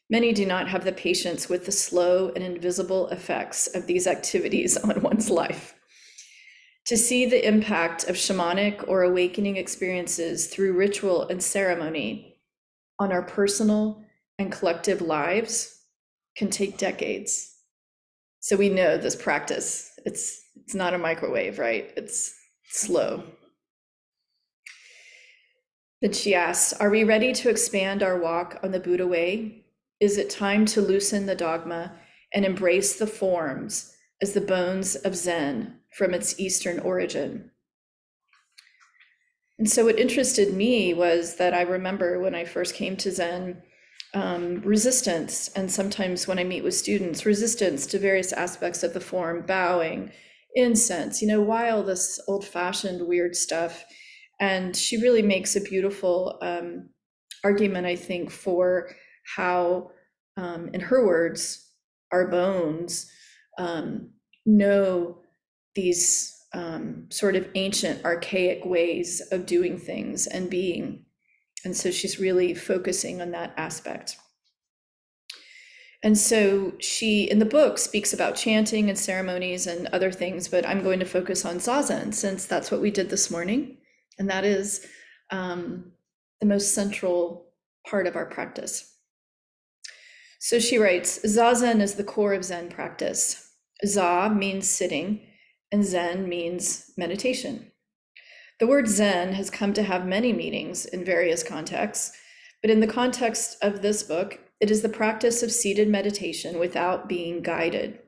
Many 0.08 0.32
do 0.32 0.46
not 0.46 0.68
have 0.68 0.86
the 0.86 0.92
patience 0.92 1.50
with 1.50 1.66
the 1.66 1.72
slow 1.72 2.32
and 2.34 2.42
invisible 2.42 3.08
effects 3.08 3.66
of 3.66 3.86
these 3.86 4.06
activities 4.06 4.74
on 4.88 5.02
one's 5.02 5.28
life. 5.28 5.74
To 6.86 6.96
see 6.96 7.26
the 7.26 7.46
impact 7.46 8.04
of 8.04 8.16
shamanic 8.16 8.88
or 8.88 9.02
awakening 9.02 9.58
experiences 9.58 10.46
through 10.46 10.72
ritual 10.72 11.28
and 11.28 11.42
ceremony 11.42 12.38
on 12.98 13.12
our 13.12 13.22
personal 13.22 14.02
and 14.38 14.50
collective 14.50 15.02
lives 15.02 15.78
can 16.38 16.48
take 16.48 16.78
decades. 16.78 17.54
So 18.40 18.56
we 18.56 18.70
know 18.70 18.96
this 18.96 19.14
practice. 19.14 19.90
It's 20.06 20.41
it's 20.64 20.74
not 20.74 20.94
a 20.94 20.98
microwave, 20.98 21.58
right? 21.58 21.92
It's 21.96 22.34
slow. 22.70 23.24
Then 26.00 26.12
she 26.12 26.34
asks, 26.34 26.72
Are 26.74 26.90
we 26.90 27.04
ready 27.04 27.32
to 27.32 27.48
expand 27.48 28.02
our 28.02 28.18
walk 28.18 28.58
on 28.62 28.72
the 28.72 28.80
Buddha 28.80 29.06
way? 29.06 29.64
Is 30.00 30.18
it 30.18 30.30
time 30.30 30.66
to 30.66 30.80
loosen 30.80 31.26
the 31.26 31.34
dogma 31.34 31.92
and 32.34 32.44
embrace 32.44 32.98
the 32.98 33.06
forms 33.06 33.94
as 34.20 34.32
the 34.32 34.40
bones 34.40 34.96
of 34.96 35.14
Zen 35.14 35.78
from 35.96 36.12
its 36.12 36.38
Eastern 36.40 36.80
origin? 36.80 37.50
And 39.58 39.70
so, 39.70 39.84
what 39.84 39.98
interested 39.98 40.54
me 40.54 40.92
was 40.92 41.36
that 41.36 41.54
I 41.54 41.62
remember 41.62 42.18
when 42.18 42.34
I 42.34 42.44
first 42.44 42.74
came 42.74 42.96
to 42.96 43.12
Zen, 43.12 43.62
um, 44.12 44.60
resistance, 44.62 45.50
and 45.54 45.70
sometimes 45.70 46.26
when 46.26 46.38
I 46.38 46.44
meet 46.44 46.64
with 46.64 46.74
students, 46.74 47.24
resistance 47.24 47.86
to 47.86 47.98
various 47.98 48.32
aspects 48.32 48.82
of 48.82 48.92
the 48.92 49.00
form, 49.00 49.42
bowing, 49.46 50.10
incense, 50.54 51.22
you 51.22 51.28
know, 51.28 51.40
why 51.40 51.70
all 51.70 51.82
this 51.82 52.20
old 52.28 52.44
fashioned 52.44 53.06
weird 53.06 53.34
stuff? 53.36 53.84
And 54.40 54.76
she 54.76 55.00
really 55.00 55.22
makes 55.22 55.54
a 55.56 55.60
beautiful 55.60 56.38
um, 56.42 56.90
argument, 57.44 57.86
I 57.86 57.96
think, 57.96 58.30
for 58.30 58.90
how, 59.36 59.90
um, 60.36 60.70
in 60.72 60.80
her 60.80 61.06
words, 61.06 61.70
our 62.10 62.28
bones 62.28 63.10
um, 63.58 64.10
know 64.44 65.18
these 65.74 66.38
um, 66.54 67.06
sort 67.10 67.36
of 67.36 67.48
ancient, 67.54 68.04
archaic 68.04 68.64
ways 68.64 69.22
of 69.32 69.46
doing 69.46 69.78
things 69.78 70.26
and 70.26 70.50
being. 70.50 71.04
And 71.64 71.76
so 71.76 71.90
she's 71.90 72.18
really 72.18 72.54
focusing 72.54 73.22
on 73.22 73.30
that 73.30 73.54
aspect. 73.56 74.16
And 76.02 76.18
so 76.18 76.72
she, 76.80 77.30
in 77.30 77.38
the 77.38 77.44
book, 77.44 77.78
speaks 77.78 78.12
about 78.12 78.34
chanting 78.34 78.88
and 78.88 78.98
ceremonies 78.98 79.66
and 79.66 79.86
other 79.88 80.10
things, 80.10 80.48
but 80.48 80.66
I'm 80.66 80.82
going 80.82 80.98
to 80.98 81.06
focus 81.06 81.44
on 81.44 81.58
Zazen 81.58 82.12
since 82.12 82.44
that's 82.44 82.70
what 82.70 82.80
we 82.80 82.90
did 82.90 83.08
this 83.08 83.30
morning. 83.30 83.76
And 84.18 84.28
that 84.28 84.44
is 84.44 84.84
um, 85.30 85.92
the 86.40 86.46
most 86.46 86.74
central 86.74 87.46
part 87.86 88.06
of 88.06 88.16
our 88.16 88.26
practice. 88.26 88.96
So 90.40 90.58
she 90.58 90.76
writes 90.76 91.20
Zazen 91.24 91.80
is 91.80 91.94
the 91.94 92.04
core 92.04 92.34
of 92.34 92.44
Zen 92.44 92.68
practice. 92.68 93.50
Za 93.86 94.28
means 94.34 94.68
sitting, 94.68 95.20
and 95.70 95.84
Zen 95.84 96.28
means 96.28 96.90
meditation. 96.96 97.70
The 98.58 98.66
word 98.66 98.88
Zen 98.88 99.34
has 99.34 99.50
come 99.50 99.72
to 99.74 99.82
have 99.82 100.06
many 100.06 100.32
meanings 100.32 100.84
in 100.84 101.04
various 101.04 101.42
contexts, 101.42 102.16
but 102.60 102.70
in 102.70 102.80
the 102.80 102.86
context 102.86 103.56
of 103.62 103.82
this 103.82 104.02
book, 104.02 104.38
it 104.62 104.70
is 104.70 104.80
the 104.80 104.88
practice 104.88 105.42
of 105.42 105.52
seated 105.52 105.88
meditation 105.88 106.58
without 106.58 107.08
being 107.08 107.42
guided. 107.42 107.98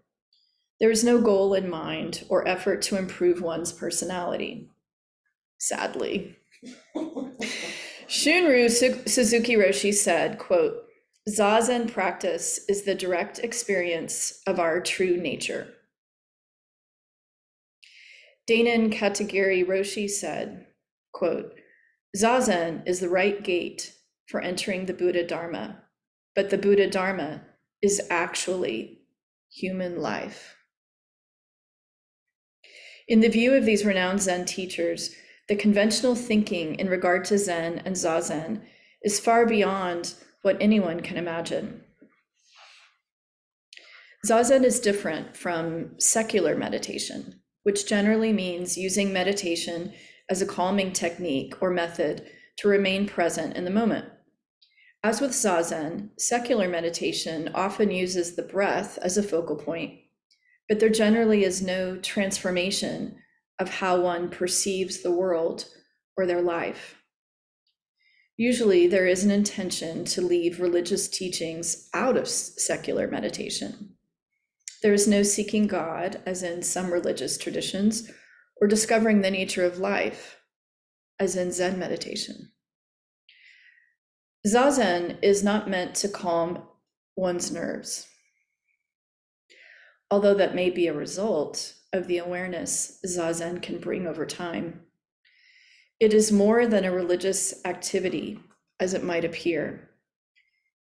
There 0.81 0.91
is 0.91 1.05
no 1.05 1.21
goal 1.21 1.53
in 1.53 1.69
mind 1.69 2.25
or 2.31 2.49
effort 2.49 2.81
to 2.83 2.97
improve 2.97 3.43
one's 3.43 3.73
personality 3.73 4.71
sadly. 5.65 6.37
Shunryu 8.09 9.09
Suzuki 9.09 9.55
Roshi 9.57 9.93
said, 9.93 10.39
quote, 10.39 10.85
Zazen 11.29 11.91
practice 11.91 12.61
is 12.69 12.83
the 12.83 12.95
direct 12.95 13.39
experience 13.39 14.43
of 14.47 14.61
our 14.61 14.81
true 14.81 15.17
nature. 15.17 15.69
Dainin 18.49 18.93
Katagiri 18.93 19.67
Roshi 19.67 20.09
said, 20.09 20.67
quote, 21.13 21.55
Zazen 22.17 22.87
is 22.87 23.01
the 23.01 23.09
right 23.09 23.43
gate 23.43 23.95
for 24.29 24.41
entering 24.41 24.85
the 24.85 24.93
Buddha 24.93 25.27
Dharma, 25.27 25.84
but 26.35 26.51
the 26.51 26.59
Buddha 26.59 26.89
Dharma 26.89 27.43
is 27.83 28.03
actually 28.11 29.01
human 29.51 30.01
life. 30.01 30.57
In 33.07 33.21
the 33.21 33.29
view 33.29 33.53
of 33.55 33.67
these 33.67 33.85
renowned 33.85 34.23
Zen 34.23 34.47
teachers, 34.47 35.15
the 35.49 35.57
conventional 35.57 36.15
thinking 36.15 36.75
in 36.77 36.89
regard 36.89 37.25
to 37.27 37.39
Zen 37.39 37.83
and 37.85 37.95
Zazen 37.95 38.63
is 39.03 39.21
far 39.21 39.45
beyond 39.45 40.15
what 40.43 40.57
anyone 40.61 41.01
can 41.01 41.19
imagine. 41.19 41.83
Zazen 44.27 44.65
is 44.65 44.81
different 44.81 45.37
from 45.37 46.01
secular 46.01 46.57
meditation, 46.57 47.43
which 47.65 47.87
generally 47.87 48.33
means 48.33 48.79
using 48.79 49.13
meditation 49.13 49.93
as 50.31 50.41
a 50.41 50.47
calming 50.47 50.93
technique 50.93 51.55
or 51.61 51.71
method 51.71 52.27
to 52.57 52.69
remain 52.69 53.07
present 53.07 53.55
in 53.55 53.65
the 53.67 53.71
moment. 53.71 54.07
As 55.05 55.21
with 55.21 55.33
Zazen, 55.33 56.19
secular 56.19 56.67
meditation 56.67 57.51
often 57.55 57.91
uses 57.91 58.37
the 58.37 58.43
breath 58.43 58.97
as 59.03 59.19
a 59.19 59.23
focal 59.23 59.55
point, 59.55 60.01
but 60.67 60.81
there 60.81 60.89
generally 60.89 61.45
is 61.45 61.61
no 61.61 61.99
transformation 61.99 63.19
of 63.59 63.69
how 63.69 64.01
one 64.01 64.31
perceives 64.31 65.03
the 65.03 65.13
world 65.13 65.67
or 66.17 66.25
their 66.25 66.41
life. 66.41 67.03
Usually, 68.39 68.87
there 68.87 69.07
is 69.07 69.25
an 69.25 69.31
intention 69.31 70.07
to 70.07 70.23
leave 70.23 70.59
religious 70.59 71.07
teachings 71.07 71.91
out 71.93 72.17
of 72.17 72.27
secular 72.27 73.07
meditation. 73.07 73.97
There 74.83 74.95
is 74.95 75.07
no 75.07 75.23
seeking 75.23 75.67
God, 75.67 76.23
as 76.25 76.43
in 76.43 76.63
some 76.63 76.91
religious 76.91 77.37
traditions, 77.37 78.11
or 78.59 78.67
discovering 78.67 79.21
the 79.21 79.31
nature 79.31 79.67
of 79.67 79.79
life, 79.79 80.39
as 81.21 81.37
in 81.37 81.53
Zen 81.53 81.79
meditation. 81.79 82.53
Zazen 84.47 85.19
is 85.23 85.43
not 85.43 85.71
meant 85.71 85.95
to 85.97 86.09
calm 86.09 86.63
one's 87.17 87.51
nerves. 87.51 88.07
Although 90.11 90.35
that 90.35 90.55
may 90.55 90.71
be 90.71 90.87
a 90.87 90.93
result, 90.93 91.75
of 91.95 92.09
the 92.09 92.19
awareness 92.19 92.99
Zazen 93.07 93.63
can 93.63 93.79
bring 93.79 94.07
over 94.07 94.27
time. 94.27 94.81
It 96.01 96.13
is 96.13 96.33
more 96.33 96.67
than 96.67 96.85
a 96.85 96.93
religious 96.93 97.65
activity, 97.65 98.41
as 98.81 98.95
it 98.95 99.05
might 99.05 99.25
appear. 99.25 99.91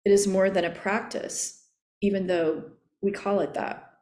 It 0.05 0.11
is 0.11 0.27
more 0.27 0.51
than 0.51 0.65
a 0.65 0.71
practice, 0.71 1.69
even 2.03 2.27
though 2.27 2.65
we 3.01 3.13
call 3.13 3.39
it 3.41 3.55
that. 3.55 3.93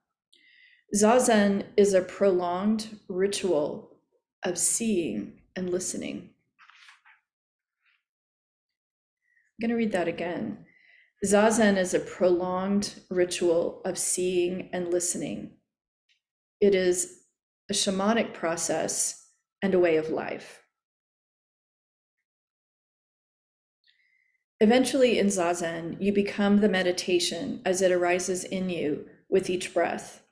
Zazen 0.97 1.64
is 1.76 1.92
a 1.92 2.00
prolonged 2.00 2.99
ritual 3.09 3.99
of 4.42 4.57
seeing 4.57 5.35
and 5.54 5.69
listening. 5.69 6.31
I'm 9.51 9.51
going 9.62 9.71
to 9.71 9.76
read 9.76 9.92
that 9.92 10.09
again. 10.09 10.59
Zazen 11.25 11.78
is 11.78 11.95
a 11.95 12.00
prolonged 12.00 12.95
ritual 13.09 13.81
of 13.85 13.97
seeing 13.97 14.69
and 14.73 14.92
listening. 14.92 15.52
It 16.61 16.75
is 16.75 17.21
a 17.71 17.73
shamanic 17.73 18.35
process 18.35 19.28
and 19.62 19.73
a 19.73 19.78
way 19.78 19.97
of 19.97 20.11
life. 20.11 20.64
Eventually, 24.61 25.19
in 25.19 25.28
Zazen, 25.28 25.97
you 26.00 26.12
become 26.12 26.61
the 26.61 26.69
meditation 26.69 27.62
as 27.64 27.83
it 27.83 27.92
arises 27.92 28.45
in 28.45 28.69
you 28.69 29.07
with 29.31 29.49
each 29.49 29.73
breath. 29.73 30.23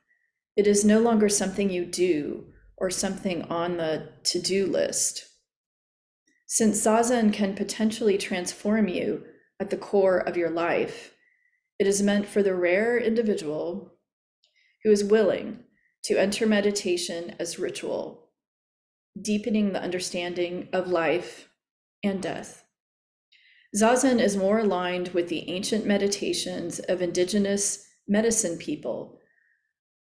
It 0.57 0.67
is 0.67 0.83
no 0.83 0.99
longer 0.99 1.29
something 1.29 1.69
you 1.69 1.85
do 1.85 2.47
or 2.77 2.89
something 2.89 3.43
on 3.43 3.77
the 3.77 4.09
to 4.23 4.41
do 4.41 4.65
list. 4.65 5.30
Since 6.53 6.85
Zazen 6.85 7.31
can 7.31 7.55
potentially 7.55 8.17
transform 8.17 8.89
you 8.89 9.23
at 9.57 9.69
the 9.69 9.77
core 9.77 10.17
of 10.17 10.35
your 10.35 10.49
life, 10.49 11.15
it 11.79 11.87
is 11.87 12.03
meant 12.03 12.27
for 12.27 12.43
the 12.43 12.53
rare 12.53 12.99
individual 12.99 13.93
who 14.83 14.91
is 14.91 15.01
willing 15.01 15.63
to 16.03 16.19
enter 16.19 16.45
meditation 16.45 17.37
as 17.39 17.57
ritual, 17.57 18.31
deepening 19.21 19.71
the 19.71 19.81
understanding 19.81 20.67
of 20.73 20.89
life 20.89 21.47
and 22.03 22.21
death. 22.21 22.65
Zazen 23.73 24.19
is 24.19 24.35
more 24.35 24.59
aligned 24.59 25.07
with 25.13 25.29
the 25.29 25.49
ancient 25.49 25.85
meditations 25.85 26.79
of 26.79 27.01
indigenous 27.01 27.87
medicine 28.09 28.57
people, 28.57 29.21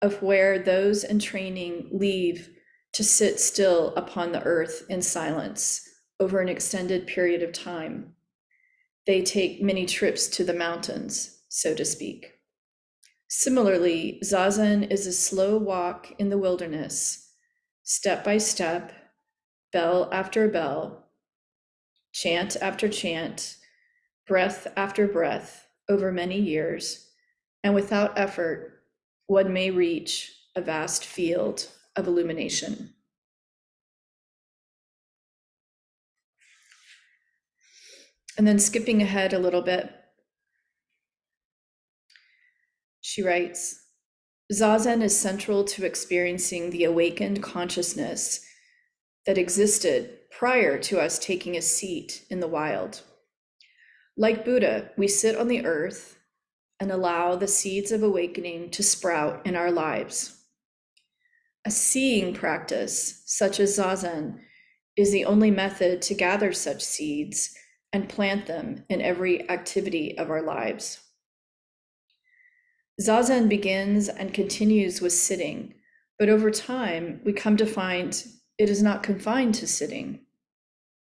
of 0.00 0.22
where 0.22 0.60
those 0.60 1.02
in 1.02 1.18
training 1.18 1.88
leave 1.90 2.50
to 2.92 3.02
sit 3.02 3.40
still 3.40 3.92
upon 3.96 4.30
the 4.30 4.44
earth 4.44 4.84
in 4.88 5.02
silence 5.02 5.85
over 6.18 6.40
an 6.40 6.48
extended 6.48 7.06
period 7.06 7.42
of 7.42 7.52
time. 7.52 8.14
They 9.06 9.22
take 9.22 9.62
many 9.62 9.86
trips 9.86 10.26
to 10.28 10.44
the 10.44 10.54
mountains, 10.54 11.42
so 11.48 11.74
to 11.74 11.84
speak. 11.84 12.32
Similarly, 13.28 14.20
Zazen 14.24 14.90
is 14.90 15.06
a 15.06 15.12
slow 15.12 15.56
walk 15.56 16.12
in 16.18 16.28
the 16.28 16.38
wilderness, 16.38 17.32
step 17.82 18.24
by 18.24 18.38
step, 18.38 18.92
bell 19.72 20.08
after 20.12 20.48
bell, 20.48 21.06
chant 22.12 22.56
after 22.60 22.88
chant, 22.88 23.56
breath 24.26 24.66
after 24.76 25.06
breath 25.06 25.68
over 25.88 26.10
many 26.10 26.40
years, 26.40 27.10
and 27.62 27.74
without 27.74 28.18
effort, 28.18 28.82
one 29.26 29.52
may 29.52 29.70
reach 29.70 30.32
a 30.54 30.60
vast 30.60 31.04
field 31.04 31.68
of 31.96 32.06
illumination. 32.06 32.94
And 38.36 38.46
then 38.46 38.58
skipping 38.58 39.00
ahead 39.02 39.32
a 39.32 39.38
little 39.38 39.62
bit, 39.62 39.90
she 43.00 43.22
writes 43.22 43.82
Zazen 44.52 45.02
is 45.02 45.18
central 45.18 45.64
to 45.64 45.84
experiencing 45.84 46.70
the 46.70 46.84
awakened 46.84 47.42
consciousness 47.42 48.44
that 49.24 49.38
existed 49.38 50.18
prior 50.30 50.78
to 50.78 51.00
us 51.00 51.18
taking 51.18 51.56
a 51.56 51.62
seat 51.62 52.24
in 52.30 52.40
the 52.40 52.46
wild. 52.46 53.02
Like 54.16 54.44
Buddha, 54.44 54.90
we 54.96 55.08
sit 55.08 55.36
on 55.36 55.48
the 55.48 55.64
earth 55.64 56.18
and 56.78 56.92
allow 56.92 57.36
the 57.36 57.48
seeds 57.48 57.90
of 57.90 58.02
awakening 58.02 58.70
to 58.70 58.82
sprout 58.82 59.46
in 59.46 59.56
our 59.56 59.70
lives. 59.70 60.42
A 61.64 61.70
seeing 61.70 62.34
practice, 62.34 63.22
such 63.26 63.58
as 63.58 63.78
Zazen, 63.78 64.38
is 64.96 65.10
the 65.10 65.24
only 65.24 65.50
method 65.50 66.02
to 66.02 66.14
gather 66.14 66.52
such 66.52 66.82
seeds 66.82 67.54
and 67.96 68.10
plant 68.10 68.44
them 68.44 68.84
in 68.90 69.00
every 69.00 69.48
activity 69.48 70.18
of 70.18 70.30
our 70.30 70.42
lives. 70.42 71.00
Zazen 73.00 73.48
begins 73.48 74.10
and 74.10 74.34
continues 74.34 75.00
with 75.00 75.14
sitting, 75.14 75.72
but 76.18 76.28
over 76.28 76.50
time, 76.50 77.22
we 77.24 77.32
come 77.32 77.56
to 77.56 77.64
find 77.64 78.22
it 78.58 78.68
is 78.68 78.82
not 78.82 79.02
confined 79.02 79.54
to 79.54 79.66
sitting. 79.66 80.20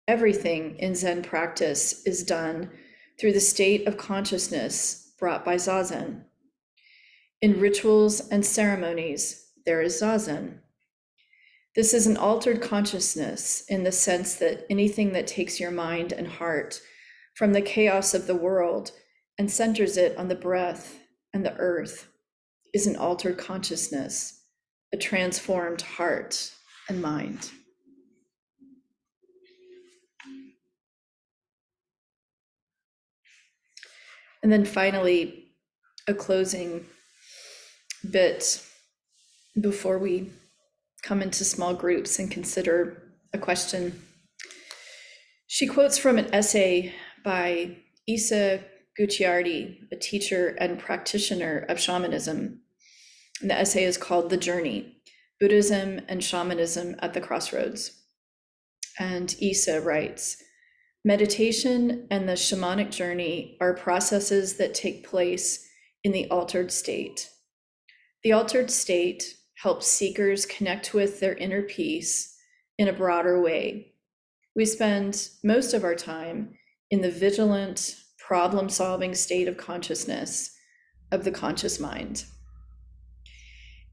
Everything 0.07 0.77
in 0.79 0.95
Zen 0.95 1.23
practice 1.23 2.05
is 2.05 2.23
done 2.23 2.69
through 3.19 3.33
the 3.33 3.41
state 3.41 3.85
of 3.85 3.97
consciousness 3.97 5.11
brought 5.19 5.43
by 5.43 5.55
Zazen. 5.55 6.23
In 7.41 7.59
rituals 7.59 8.29
and 8.29 8.45
ceremonies, 8.45 9.51
there 9.65 9.81
is 9.81 10.01
Zazen. 10.01 10.59
This 11.77 11.93
is 11.93 12.07
an 12.07 12.17
altered 12.17 12.59
consciousness 12.59 13.63
in 13.69 13.83
the 13.83 13.91
sense 13.91 14.33
that 14.37 14.65
anything 14.67 15.13
that 15.13 15.27
takes 15.27 15.59
your 15.59 15.69
mind 15.69 16.11
and 16.11 16.27
heart 16.27 16.81
from 17.35 17.53
the 17.53 17.61
chaos 17.61 18.15
of 18.15 18.25
the 18.25 18.33
world 18.35 18.93
and 19.37 19.51
centers 19.51 19.95
it 19.95 20.17
on 20.17 20.27
the 20.27 20.33
breath 20.33 20.97
and 21.35 21.45
the 21.45 21.53
earth 21.57 22.07
is 22.73 22.87
an 22.87 22.95
altered 22.95 23.37
consciousness, 23.37 24.41
a 24.91 24.97
transformed 24.97 25.83
heart 25.83 26.51
and 26.89 26.99
mind. 26.99 27.51
And 34.41 34.51
then 34.51 34.65
finally, 34.65 35.53
a 36.07 36.15
closing 36.15 36.87
bit 38.09 38.63
before 39.61 39.99
we 39.99 40.31
come 41.07 41.21
into 41.21 41.45
small 41.45 41.73
groups 41.73 42.19
and 42.19 42.29
consider 42.29 43.01
a 43.31 43.37
question. 43.37 44.01
She 45.47 45.65
quotes 45.65 45.97
from 45.97 46.17
an 46.17 46.33
essay 46.35 46.93
by 47.23 47.77
Isa 48.05 48.65
Gucciardi, 48.99 49.87
a 49.89 49.95
teacher 49.95 50.49
and 50.59 50.77
practitioner 50.77 51.65
of 51.69 51.79
shamanism. 51.79 52.59
And 53.39 53.49
the 53.49 53.57
essay 53.57 53.85
is 53.85 53.97
called 53.97 54.29
The 54.29 54.35
Journey 54.37 54.97
Buddhism 55.39 56.01
and 56.09 56.21
Shamanism 56.21 56.97
at 56.99 57.13
the 57.13 57.21
Crossroads. 57.21 58.03
And 58.99 59.33
Isa 59.39 59.79
writes 59.79 60.43
Meditation 61.05 62.07
and 62.11 62.27
the 62.27 62.33
shamanic 62.33 62.91
journey 62.91 63.55
are 63.61 63.73
processes 63.73 64.57
that 64.57 64.73
take 64.73 65.07
place 65.07 65.65
in 66.03 66.11
the 66.11 66.29
altered 66.29 66.69
state. 66.69 67.29
The 68.23 68.33
altered 68.33 68.69
state 68.69 69.36
helps 69.61 69.87
seekers 69.87 70.45
connect 70.45 70.93
with 70.93 71.19
their 71.19 71.35
inner 71.35 71.63
peace 71.63 72.35
in 72.77 72.87
a 72.87 72.93
broader 72.93 73.41
way. 73.41 73.93
We 74.55 74.65
spend 74.65 75.29
most 75.43 75.73
of 75.73 75.83
our 75.83 75.95
time 75.95 76.53
in 76.91 77.01
the 77.01 77.11
vigilant, 77.11 77.95
problem 78.19 78.69
solving 78.69 79.15
state 79.15 79.47
of 79.47 79.57
consciousness 79.57 80.55
of 81.11 81.23
the 81.23 81.31
conscious 81.31 81.79
mind. 81.79 82.25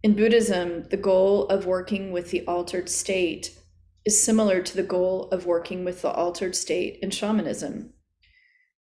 In 0.03 0.14
Buddhism, 0.14 0.85
the 0.90 0.96
goal 0.96 1.46
of 1.46 1.66
working 1.66 2.12
with 2.12 2.31
the 2.31 2.44
altered 2.46 2.90
state 2.90 3.59
is 4.05 4.22
similar 4.22 4.61
to 4.61 4.77
the 4.77 4.83
goal 4.83 5.29
of 5.31 5.46
working 5.46 5.85
with 5.85 6.03
the 6.03 6.11
altered 6.11 6.55
state 6.55 6.98
in 7.00 7.11
shamanism 7.11 7.94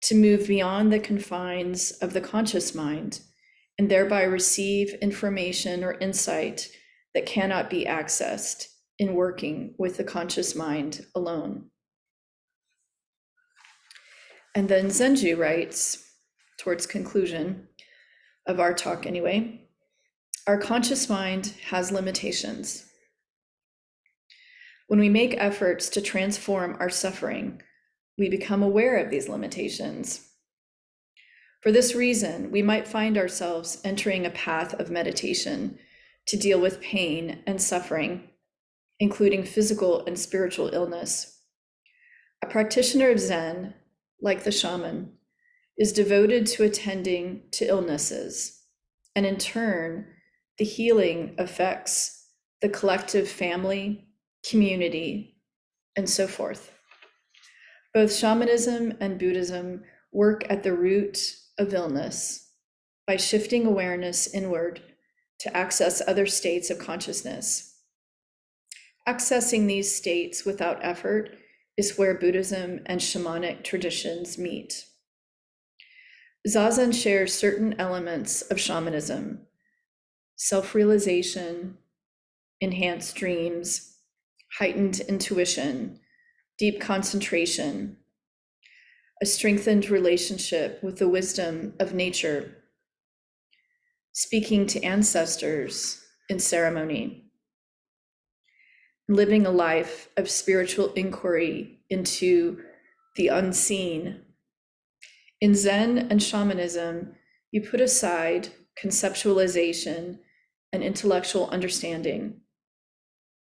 to 0.02 0.15
move 0.15 0.48
beyond 0.48 0.91
the 0.91 1.00
confines 1.00 1.91
of 2.02 2.12
the 2.12 2.19
conscious 2.19 2.76
mind 2.76 3.22
and 3.84 3.91
thereby 3.91 4.24
receive 4.24 4.93
information 5.02 5.84
or 5.84 6.00
insight 6.00 6.69
that 7.13 7.26
cannot 7.26 7.69
be 7.69 7.84
accessed 7.84 8.67
in 8.98 9.13
working 9.13 9.76
with 9.78 9.98
the 9.98 10.06
conscious 10.06 10.56
mind 10.56 11.06
alone. 11.13 11.65
And 14.56 14.69
then 14.69 14.86
Zenju 14.86 15.38
writes, 15.38 16.02
towards 16.58 16.86
conclusion 16.86 17.67
of 18.48 18.62
our 18.62 18.74
talk 18.74 19.06
anyway, 19.06 19.67
our 20.48 20.58
conscious 20.58 21.10
mind 21.10 21.54
has 21.67 21.91
limitations. 21.91 22.86
When 24.88 25.02
we 25.02 25.10
make 25.10 25.36
efforts 25.38 25.89
to 25.89 26.00
transform 26.00 26.78
our 26.80 26.89
suffering, 26.89 27.62
we 28.17 28.30
become 28.30 28.63
aware 28.63 28.96
of 28.96 29.12
these 29.12 29.28
limitations. 29.28 30.26
For 31.63 31.71
this 31.71 31.95
reason, 31.95 32.52
we 32.52 32.62
might 32.62 32.88
find 32.88 33.17
ourselves 33.17 33.82
entering 33.84 34.26
a 34.26 34.32
path 34.32 34.73
of 34.73 34.91
meditation 34.91 35.80
to 36.28 36.38
deal 36.38 36.60
with 36.60 36.82
pain 36.82 37.41
and 37.47 37.62
suffering, 37.62 38.30
including 38.99 39.43
physical 39.45 40.06
and 40.06 40.19
spiritual 40.19 40.69
illness. 40.73 41.39
A 42.43 42.47
practitioner 42.47 43.10
of 43.10 43.19
Zen 43.19 43.73
like 44.23 44.43
the 44.43 44.52
shaman, 44.52 45.12
is 45.78 45.91
devoted 45.91 46.47
to 46.47 46.63
attending 46.63 47.43
to 47.52 47.65
illnesses. 47.65 48.63
And 49.15 49.26
in 49.26 49.38
turn, 49.38 50.08
the 50.58 50.65
healing 50.65 51.36
affects 51.38 52.26
the 52.62 52.69
collective 52.69 53.28
family, 53.28 54.08
community, 54.49 55.36
and 55.95 56.10
so 56.10 56.26
forth. 56.26 56.71
Both 57.93 58.15
shamanism 58.15 58.93
and 59.02 59.19
Buddhism 59.19 59.84
work 60.12 60.45
at 60.49 60.63
the 60.63 60.73
root 60.73 61.36
of 61.58 61.74
illness 61.74 62.52
by 63.06 63.18
shifting 63.18 63.66
awareness 63.66 64.34
inward 64.34 64.82
to 65.39 65.56
access 65.56 66.02
other 66.08 66.26
states 66.26 66.70
of 66.70 66.80
consciousness. 66.80 67.76
Accessing 69.08 69.68
these 69.68 69.94
states 69.94 70.46
without 70.46 70.80
effort 70.84 71.32
is 71.76 71.98
where 71.98 72.13
Buddhism 72.13 72.82
and 72.86 73.02
shamanic 73.02 73.63
traditions 73.63 74.38
meet. 74.38 74.86
Zazen 76.48 76.94
shares 76.94 77.34
certain 77.34 77.76
elements 77.80 78.42
of 78.44 78.60
shamanism 78.60 79.48
self 80.36 80.76
realization, 80.76 81.78
enhanced 82.60 83.16
dreams, 83.16 83.98
heightened 84.58 85.00
intuition, 85.02 86.00
deep 86.58 86.82
concentration, 86.82 87.98
a 89.24 89.26
strengthened 89.26 89.90
relationship 89.90 90.84
with 90.84 91.00
the 91.00 91.08
wisdom 91.08 91.74
of 91.80 91.94
nature, 91.94 92.58
speaking 94.12 94.68
to 94.68 94.84
ancestors 94.84 96.04
in 96.28 96.38
ceremony 96.38 97.24
living 99.08 99.46
a 99.46 99.52
life 99.52 100.10
of 100.18 100.30
spiritual 100.30 100.92
inquiry 100.94 101.80
into 101.90 102.62
the 103.16 103.30
unseen. 103.30 104.22
In 105.40 105.56
Zen 105.56 105.98
and 106.10 106.22
shamanism, 106.22 107.16
you 107.50 107.62
put 107.62 107.80
aside 107.80 108.50
conceptualization 108.82 110.20
and 110.74 110.84
intellectual 110.84 111.48
understanding 111.50 112.42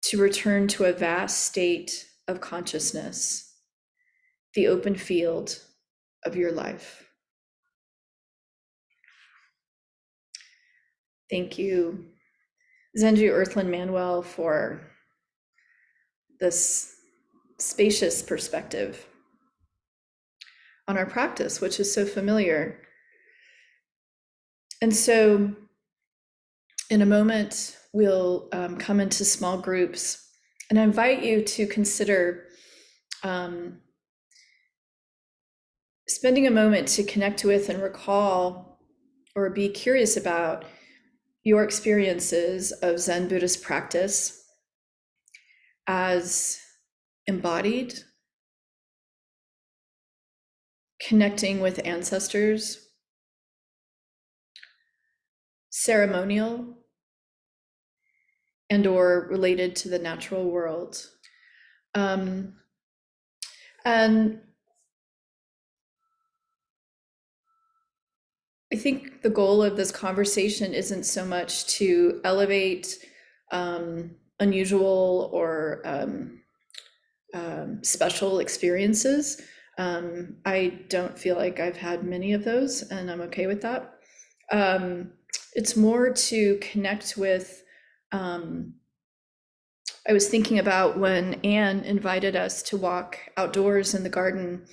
to 0.02 0.18
return 0.22 0.68
to 0.68 0.84
a 0.84 0.92
vast 0.92 1.46
state 1.46 2.10
of 2.28 2.42
consciousness, 2.42 3.56
the 4.56 4.68
open 4.68 4.96
field 4.96 5.62
of 6.26 6.36
your 6.36 6.52
life. 6.52 7.06
Thank 11.30 11.58
you, 11.58 12.08
Zenju 12.98 13.30
Earthlyn 13.30 13.70
Manuel, 13.70 14.24
for 14.24 14.82
this 16.40 16.96
spacious 17.60 18.22
perspective 18.24 19.06
on 20.88 20.98
our 20.98 21.06
practice, 21.06 21.62
which 21.62 21.80
is 21.80 21.94
so 21.94 22.06
familiar. 22.06 22.82
And 24.82 24.96
so, 24.96 25.54
in 26.90 27.02
a 27.04 27.06
moment, 27.06 27.78
we'll 27.94 28.48
um, 28.52 28.78
come 28.78 29.00
into 29.00 29.24
small 29.24 29.60
groups, 29.60 30.30
and 30.70 30.80
I 30.80 30.84
invite 30.84 31.24
you 31.24 31.44
to 31.44 31.68
consider 31.68 32.46
um, 33.24 33.82
spending 36.10 36.48
a 36.48 36.52
moment 36.52 36.88
to 36.88 37.04
connect 37.04 37.46
with 37.46 37.70
and 37.70 37.82
recall 37.82 38.80
or 39.36 39.50
be 39.52 39.70
curious 39.70 40.18
about 40.18 40.66
your 41.44 41.64
experiences 41.64 42.72
of 42.72 43.00
Zen 43.00 43.28
Buddhist 43.28 43.62
practice 43.62 44.44
as 45.88 46.60
embodied, 47.28 47.94
connecting 51.00 51.60
with 51.60 51.80
ancestors, 51.86 52.90
ceremonial, 55.70 56.76
and 58.70 58.86
or 58.88 59.28
related 59.30 59.76
to 59.76 59.90
the 59.90 60.00
natural 60.00 60.50
world. 60.50 61.06
Um, 61.94 62.56
and 63.86 64.42
I 68.72 68.76
think 68.76 69.24
the 69.24 69.30
goal 69.30 69.64
of 69.64 69.76
this 69.76 69.92
conversation 69.92 70.74
isn't 70.74 71.04
so 71.04 71.26
much 71.26 71.66
to 71.78 72.22
elevate 72.24 73.00
um, 73.52 74.12
unusual 74.40 75.30
or 75.34 75.82
um, 75.86 76.42
um, 77.34 77.84
special 77.84 78.40
experiences. 78.40 79.42
Um, 79.80 80.38
I 80.46 80.82
don't 80.88 81.18
feel 81.18 81.36
like 81.36 81.60
I've 81.60 81.78
had 81.78 82.04
many 82.04 82.34
of 82.34 82.44
those, 82.44 82.84
and 82.84 83.10
I'm 83.10 83.22
okay 83.22 83.48
with 83.48 83.62
that. 83.62 83.94
Um, 84.52 85.14
it's 85.54 85.76
more 85.76 86.12
to 86.12 86.58
connect 86.58 87.18
with. 87.18 87.64
Um, 88.12 88.76
I 90.08 90.14
was 90.14 90.28
thinking 90.30 90.60
about 90.60 91.00
when 91.00 91.36
Anne 91.44 91.80
invited 91.82 92.36
us 92.36 92.62
to 92.64 92.78
walk 92.78 93.18
outdoors 93.38 93.96
in 93.96 94.04
the 94.04 94.10
garden 94.10 94.66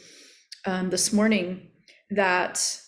this 0.64 1.12
morning, 1.12 1.68
that 2.10 2.80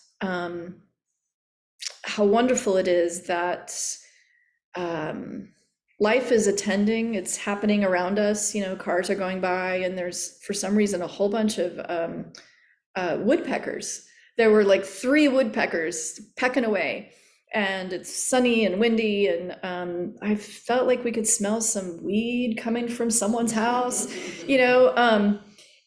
how 2.09 2.25
wonderful 2.25 2.77
it 2.77 2.87
is 2.87 3.23
that 3.23 3.71
um, 4.75 5.49
life 5.99 6.31
is 6.31 6.47
attending 6.47 7.15
it's 7.15 7.37
happening 7.37 7.83
around 7.83 8.17
us 8.17 8.55
you 8.55 8.61
know 8.61 8.75
cars 8.75 9.09
are 9.09 9.15
going 9.15 9.41
by 9.41 9.75
and 9.75 9.97
there's 9.97 10.39
for 10.43 10.53
some 10.53 10.75
reason 10.75 11.01
a 11.01 11.07
whole 11.07 11.29
bunch 11.29 11.57
of 11.57 11.79
um, 11.89 12.25
uh, 12.95 13.17
woodpeckers. 13.19 14.05
There 14.37 14.51
were 14.51 14.63
like 14.63 14.85
three 14.85 15.27
woodpeckers 15.27 16.19
pecking 16.37 16.65
away 16.65 17.11
and 17.53 17.93
it's 17.93 18.13
sunny 18.13 18.65
and 18.65 18.79
windy 18.79 19.27
and 19.27 19.57
um, 19.63 20.15
i 20.21 20.35
felt 20.35 20.85
like 20.85 21.03
we 21.03 21.11
could 21.11 21.27
smell 21.27 21.61
some 21.61 22.03
weed 22.03 22.59
coming 22.59 22.87
from 22.87 23.09
someone's 23.09 23.51
house 23.51 24.07
you 24.47 24.57
know 24.57 24.93
um, 24.95 25.39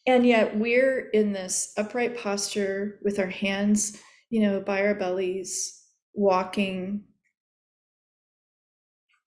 and 0.07 0.27
yet 0.27 0.57
we're 0.59 1.09
in 1.11 1.33
this 1.33 1.73
upright 1.77 2.19
posture 2.19 2.99
with 3.05 3.21
our 3.21 3.29
hands 3.29 3.97
you 4.29 4.43
know 4.43 4.61
by 4.61 4.83
our 4.83 4.95
bellies 4.95 5.82
walking 6.15 7.05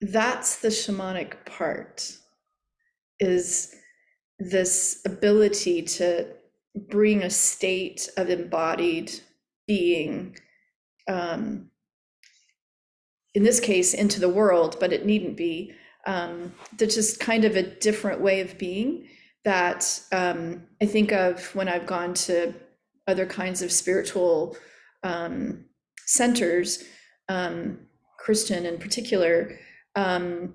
that's 0.01 0.57
the 0.57 0.67
shamanic 0.67 1.45
part 1.45 2.17
is 3.19 3.73
this 4.39 5.01
ability 5.05 5.81
to 5.81 6.27
bring 6.89 7.23
a 7.23 7.29
state 7.29 8.09
of 8.17 8.29
embodied 8.29 9.11
being 9.67 10.35
um, 11.07 11.69
in 13.33 13.43
this 13.43 13.59
case 13.59 13.93
into 13.93 14.19
the 14.19 14.29
world 14.29 14.77
but 14.79 14.93
it 14.93 15.05
needn't 15.05 15.37
be 15.37 15.73
um, 16.07 16.53
that's 16.77 16.95
just 16.95 17.19
kind 17.19 17.45
of 17.45 17.55
a 17.55 17.63
different 17.63 18.21
way 18.21 18.41
of 18.41 18.57
being 18.57 19.07
that 19.43 19.99
um, 20.11 20.63
i 20.81 20.85
think 20.85 21.11
of 21.11 21.53
when 21.55 21.67
i've 21.67 21.87
gone 21.87 22.13
to 22.13 22.53
other 23.07 23.25
kinds 23.25 23.61
of 23.61 23.71
spiritual 23.71 24.57
um, 25.03 25.65
centers, 26.05 26.83
um, 27.29 27.79
Christian 28.19 28.65
in 28.65 28.77
particular, 28.77 29.57
um, 29.95 30.53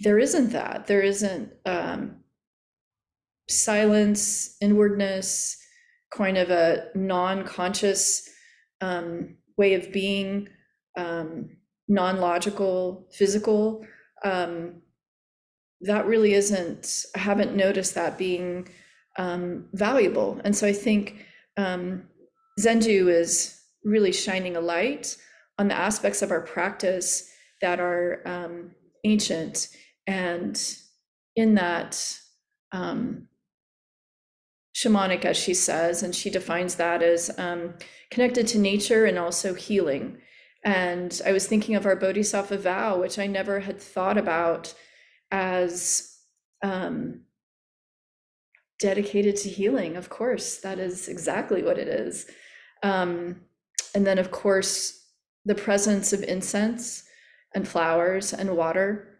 there 0.00 0.18
isn't 0.18 0.50
that. 0.50 0.86
There 0.86 1.02
isn't 1.02 1.52
um, 1.66 2.16
silence, 3.48 4.56
inwardness, 4.60 5.56
kind 6.14 6.38
of 6.38 6.50
a 6.50 6.88
non-conscious 6.94 8.28
um, 8.80 9.36
way 9.56 9.74
of 9.74 9.92
being, 9.92 10.48
um, 10.96 11.50
non-logical, 11.88 13.08
physical. 13.12 13.84
Um, 14.24 14.82
that 15.80 16.06
really 16.06 16.34
isn't. 16.34 17.04
I 17.14 17.20
haven't 17.20 17.54
noticed 17.56 17.94
that 17.94 18.18
being 18.18 18.68
valuable, 19.72 20.40
and 20.44 20.56
so 20.56 20.66
I 20.66 20.72
think 20.72 21.26
um 21.56 22.04
Zenju 22.60 23.10
is 23.10 23.57
really 23.88 24.12
shining 24.12 24.56
a 24.56 24.60
light 24.60 25.16
on 25.58 25.68
the 25.68 25.74
aspects 25.74 26.22
of 26.22 26.30
our 26.30 26.40
practice 26.40 27.28
that 27.60 27.80
are 27.80 28.22
um, 28.26 28.70
ancient. 29.04 29.68
And 30.06 30.60
in 31.34 31.54
that 31.54 32.18
um, 32.72 33.28
shamanic 34.74 35.24
as 35.24 35.36
she 35.36 35.54
says 35.54 36.02
and 36.02 36.14
she 36.14 36.30
defines 36.30 36.76
that 36.76 37.02
as 37.02 37.36
um, 37.38 37.74
connected 38.10 38.46
to 38.48 38.58
nature 38.58 39.04
and 39.04 39.18
also 39.18 39.54
healing. 39.54 40.18
And 40.64 41.20
i 41.24 41.32
was 41.32 41.46
thinking 41.46 41.74
of 41.76 41.86
our 41.86 41.96
bodhisattva 41.96 42.58
vow 42.58 43.00
which 43.00 43.18
i 43.18 43.26
never 43.26 43.60
had 43.60 43.80
thought 43.80 44.18
about 44.18 44.74
as 45.30 46.16
um, 46.62 47.22
dedicated 48.80 49.36
to 49.36 49.48
healing. 49.48 49.96
Of 49.96 50.08
course 50.08 50.58
that 50.58 50.78
is 50.78 51.08
exactly 51.08 51.62
what 51.62 51.78
it 51.78 51.88
is. 51.88 52.26
Um, 52.82 53.42
and 53.94 54.06
then, 54.06 54.18
of 54.18 54.30
course, 54.30 55.06
the 55.44 55.54
presence 55.54 56.12
of 56.12 56.22
incense 56.22 57.04
and 57.54 57.66
flowers 57.66 58.32
and 58.32 58.56
water. 58.56 59.18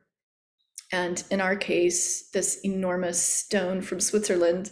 And 0.93 1.23
in 1.31 1.41
our 1.41 1.57
case, 1.57 2.31
this 2.31 2.61
enormous 2.65 3.23
stone 3.23 3.83
from 3.83 4.01
Switzerland 4.01 4.71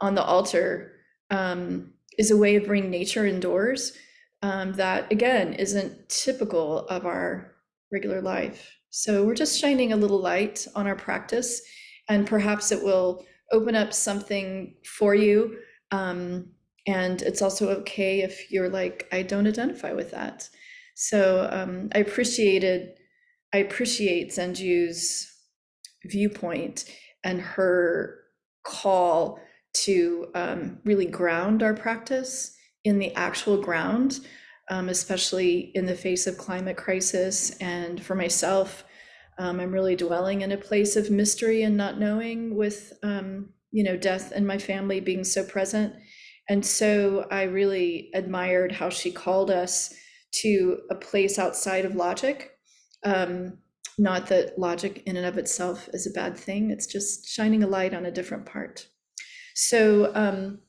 on 0.00 0.14
the 0.14 0.22
altar 0.22 0.92
um, 1.30 1.92
is 2.18 2.30
a 2.30 2.36
way 2.36 2.56
of 2.56 2.66
bringing 2.66 2.90
nature 2.90 3.26
indoors 3.26 3.92
um, 4.42 4.72
that, 4.74 5.10
again, 5.10 5.54
isn't 5.54 6.08
typical 6.08 6.86
of 6.88 7.06
our 7.06 7.54
regular 7.90 8.20
life. 8.20 8.76
So 8.90 9.24
we're 9.24 9.34
just 9.34 9.60
shining 9.60 9.92
a 9.92 9.96
little 9.96 10.20
light 10.20 10.66
on 10.74 10.86
our 10.86 10.96
practice, 10.96 11.60
and 12.08 12.26
perhaps 12.26 12.72
it 12.72 12.82
will 12.82 13.24
open 13.52 13.74
up 13.74 13.92
something 13.92 14.74
for 14.84 15.14
you 15.14 15.58
um, 15.90 16.50
and 16.88 17.22
it's 17.22 17.42
also 17.42 17.68
okay 17.68 18.22
if 18.22 18.50
you're 18.50 18.70
like 18.70 19.06
i 19.12 19.22
don't 19.22 19.46
identify 19.46 19.92
with 19.92 20.10
that. 20.10 20.48
So 20.94 21.48
um, 21.52 21.90
i 21.94 21.98
appreciated 21.98 22.94
i 23.52 23.58
appreciate 23.58 24.30
zenju's 24.30 25.30
viewpoint 26.06 26.86
and 27.22 27.40
her 27.40 28.18
call 28.64 29.38
to 29.74 30.28
um, 30.34 30.78
really 30.84 31.06
ground 31.06 31.62
our 31.62 31.74
practice 31.74 32.56
in 32.84 32.98
the 32.98 33.14
actual 33.14 33.60
ground 33.60 34.20
um, 34.70 34.88
especially 34.88 35.70
in 35.74 35.86
the 35.86 35.94
face 35.94 36.26
of 36.26 36.36
climate 36.36 36.76
crisis. 36.76 37.56
And 37.58 38.04
for 38.04 38.14
myself 38.14 38.84
um, 39.38 39.60
i'm 39.60 39.72
really 39.72 39.96
dwelling 39.96 40.40
in 40.40 40.52
a 40.52 40.56
place 40.56 40.96
of 40.96 41.10
mystery 41.10 41.62
and 41.62 41.76
not 41.76 41.98
knowing 41.98 42.56
with 42.56 42.92
um, 43.02 43.50
you 43.70 43.84
know 43.84 43.96
death 43.96 44.32
and 44.32 44.46
my 44.46 44.58
family 44.58 45.00
being 45.00 45.24
so 45.24 45.44
present 45.44 45.94
and 46.48 46.64
so 46.64 47.26
I 47.30 47.42
really 47.42 48.10
admired 48.14 48.72
how 48.72 48.88
she 48.88 49.10
called 49.10 49.50
us 49.50 49.92
to 50.40 50.80
a 50.90 50.94
place 50.94 51.38
outside 51.38 51.84
of 51.84 51.94
logic. 51.94 52.52
Um, 53.04 53.58
not 53.98 54.28
that 54.28 54.58
logic 54.58 55.02
in 55.06 55.16
and 55.16 55.26
of 55.26 55.38
itself 55.38 55.88
is 55.92 56.06
a 56.06 56.10
bad 56.10 56.36
thing, 56.36 56.70
it's 56.70 56.86
just 56.86 57.28
shining 57.28 57.62
a 57.62 57.66
light 57.66 57.92
on 57.92 58.06
a 58.06 58.10
different 58.10 58.46
part. 58.46 58.86
So 59.54 60.12
um, 60.14 60.60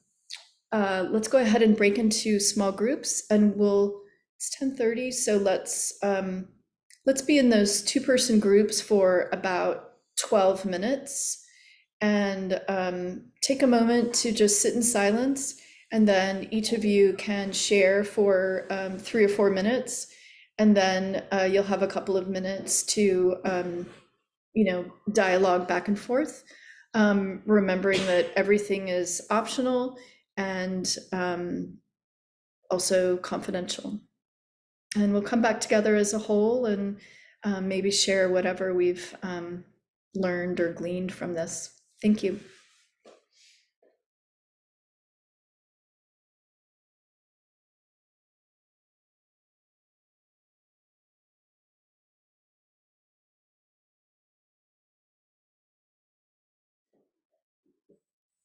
uh, 0.71 1.05
let's 1.09 1.27
go 1.27 1.37
ahead 1.37 1.61
and 1.61 1.77
break 1.77 1.97
into 1.97 2.39
small 2.39 2.71
groups 2.71 3.23
and 3.29 3.55
we'll, 3.55 4.01
it's 4.35 4.55
1030, 4.59 5.11
so 5.11 5.37
let's, 5.37 5.97
um, 6.01 6.47
let's 7.05 7.21
be 7.21 7.37
in 7.37 7.49
those 7.49 7.83
two 7.83 8.01
person 8.01 8.39
groups 8.39 8.81
for 8.81 9.29
about 9.31 9.91
12 10.19 10.65
minutes 10.65 11.45
and 12.01 12.59
um, 12.67 13.25
take 13.43 13.61
a 13.61 13.67
moment 13.67 14.13
to 14.15 14.31
just 14.31 14.61
sit 14.61 14.73
in 14.73 14.81
silence 14.81 15.61
and 15.91 16.08
then 16.08 16.47
each 16.52 16.73
of 16.73 16.86
you 16.86 17.13
can 17.13 17.52
share 17.52 18.04
for 18.04 18.65
um, 18.69 18.97
three 18.99 19.23
or 19.23 19.30
four 19.30 19.49
minutes. 19.49 20.08
And 20.58 20.75
then 20.75 21.23
uh, 21.32 21.47
you'll 21.52 21.63
have 21.63 21.84
a 21.84 21.88
couple 21.88 22.17
of 22.17 22.28
minutes 22.28 22.84
to, 22.95 23.38
um, 23.45 23.88
you 24.54 24.65
know, 24.71 24.86
dialogue 25.13 25.67
back 25.67 25.88
and 25.88 25.99
forth. 25.99 26.43
um, 26.93 27.41
remembering 27.45 28.04
that 28.06 28.32
everything 28.36 28.88
is 28.88 29.21
optional 29.30 29.97
and 30.38 30.95
um, 31.12 31.78
also 32.71 33.17
confidential. 33.17 33.99
And 34.95 35.13
we'll 35.13 35.21
come 35.21 35.41
back 35.41 35.62
together 35.62 35.95
as 35.95 36.13
a 36.13 36.19
whole 36.19 36.65
and 36.65 36.97
um, 37.43 37.67
maybe 37.67 37.91
share 37.91 38.30
whatever 38.30 38.73
we've 38.73 39.15
um, 39.21 39.65
learned 40.15 40.60
or 40.60 40.73
gleaned 40.73 41.13
from 41.13 41.34
this. 41.34 41.80
Thank 42.02 42.23
you. 42.23 42.39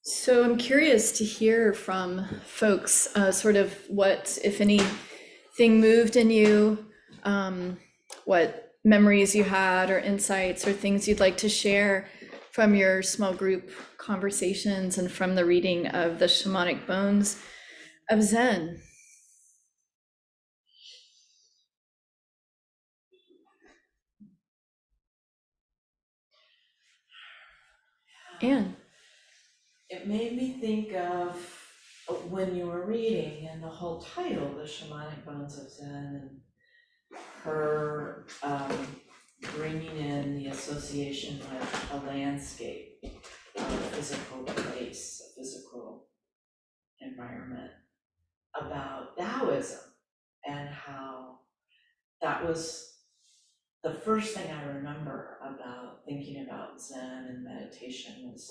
So 0.06 0.44
I'm 0.44 0.58
curious 0.58 1.12
to 1.12 1.24
hear 1.24 1.72
from 1.72 2.26
folks, 2.44 3.08
uh, 3.16 3.32
sort 3.32 3.56
of 3.56 3.72
what, 3.88 4.38
if 4.44 4.60
anything, 4.60 5.80
moved 5.80 6.16
in 6.16 6.28
you, 6.28 6.84
um, 7.22 7.78
what 8.26 8.74
memories 8.84 9.34
you 9.34 9.44
had, 9.44 9.88
or 9.88 9.98
insights, 9.98 10.66
or 10.66 10.74
things 10.74 11.08
you'd 11.08 11.20
like 11.20 11.38
to 11.38 11.48
share 11.48 12.06
from 12.50 12.74
your 12.74 13.00
small 13.00 13.32
group 13.32 13.70
conversations 13.96 14.98
and 14.98 15.10
from 15.10 15.36
the 15.36 15.44
reading 15.46 15.86
of 15.86 16.18
the 16.18 16.26
shamanic 16.26 16.86
bones 16.86 17.42
of 18.10 18.22
Zen. 18.22 18.82
Anne 28.42 28.76
it 29.90 30.06
made 30.06 30.36
me 30.36 30.56
think 30.60 30.94
of 30.94 31.36
when 32.28 32.54
you 32.54 32.66
were 32.66 32.86
reading 32.86 33.48
and 33.48 33.62
the 33.62 33.68
whole 33.68 34.00
title, 34.00 34.54
The 34.54 34.64
Shamanic 34.64 35.24
Bones 35.24 35.58
of 35.58 35.70
Zen, 35.70 36.20
and 36.22 37.20
her 37.42 38.26
um, 38.42 38.72
bringing 39.56 39.96
in 39.96 40.36
the 40.36 40.48
association 40.48 41.38
with 41.38 41.90
a 41.92 42.06
landscape, 42.06 42.98
a 43.56 43.60
physical 43.60 44.42
place, 44.44 45.22
a 45.30 45.40
physical 45.40 46.08
environment, 47.00 47.70
about 48.54 49.16
Taoism 49.18 49.80
and 50.46 50.68
how 50.68 51.38
that 52.22 52.46
was 52.46 52.94
the 53.82 53.92
first 53.92 54.34
thing 54.34 54.50
I 54.50 54.64
remember 54.64 55.38
about 55.42 56.04
thinking 56.06 56.46
about 56.46 56.80
Zen 56.80 57.26
and 57.28 57.44
meditation 57.44 58.30
was 58.32 58.50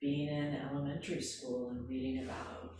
being 0.00 0.28
in 0.28 0.56
elementary 0.70 1.20
school 1.22 1.70
and 1.70 1.88
reading 1.88 2.24
about 2.24 2.74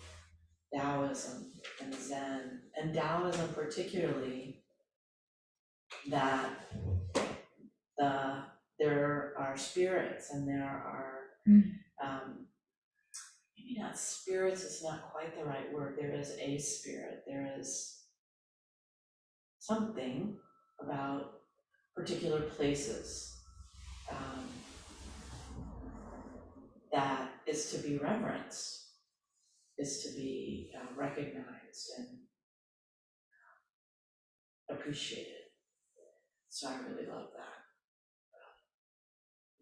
Taoism 0.74 1.52
and 1.82 1.94
Zen, 1.94 2.60
and 2.76 2.94
Taoism 2.94 3.48
particularly, 3.54 4.62
that 6.10 6.50
the 7.96 8.44
there 8.78 9.34
are 9.36 9.56
spirits 9.56 10.30
and 10.32 10.46
there 10.46 10.62
are 10.64 11.14
Mm. 11.48 11.78
um, 12.02 12.46
maybe 13.56 13.80
not 13.80 13.96
spirits 13.98 14.64
is 14.64 14.82
not 14.82 15.10
quite 15.10 15.34
the 15.34 15.44
right 15.44 15.72
word. 15.72 15.96
There 15.98 16.12
is 16.12 16.36
a 16.38 16.58
spirit. 16.58 17.24
There 17.26 17.54
is 17.58 18.04
something 19.58 20.36
about 20.78 21.40
particular 21.96 22.42
places. 22.42 23.40
Um, 24.10 24.46
that 26.92 27.30
is 27.48 27.70
to 27.70 27.78
be 27.78 27.96
reverenced, 27.98 28.90
is 29.78 30.02
to 30.02 30.10
be 30.16 30.70
uh, 30.76 30.86
recognized 30.96 31.90
and 31.96 32.08
uh, 34.70 34.74
appreciated. 34.74 35.32
So 36.50 36.68
I 36.68 36.76
really 36.88 37.06
love 37.08 37.28
that. 37.36 37.44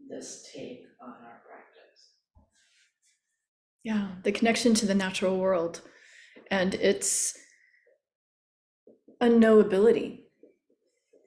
this 0.09 0.49
take 0.53 0.83
on 1.01 1.11
our 1.11 1.42
practice. 1.49 2.12
Yeah, 3.83 4.09
the 4.25 4.33
connection 4.33 4.75
to 4.75 4.87
the 4.87 4.94
natural 4.94 5.38
world 5.38 5.81
and 6.51 6.75
its 6.75 7.37
unknowability, 9.20 10.20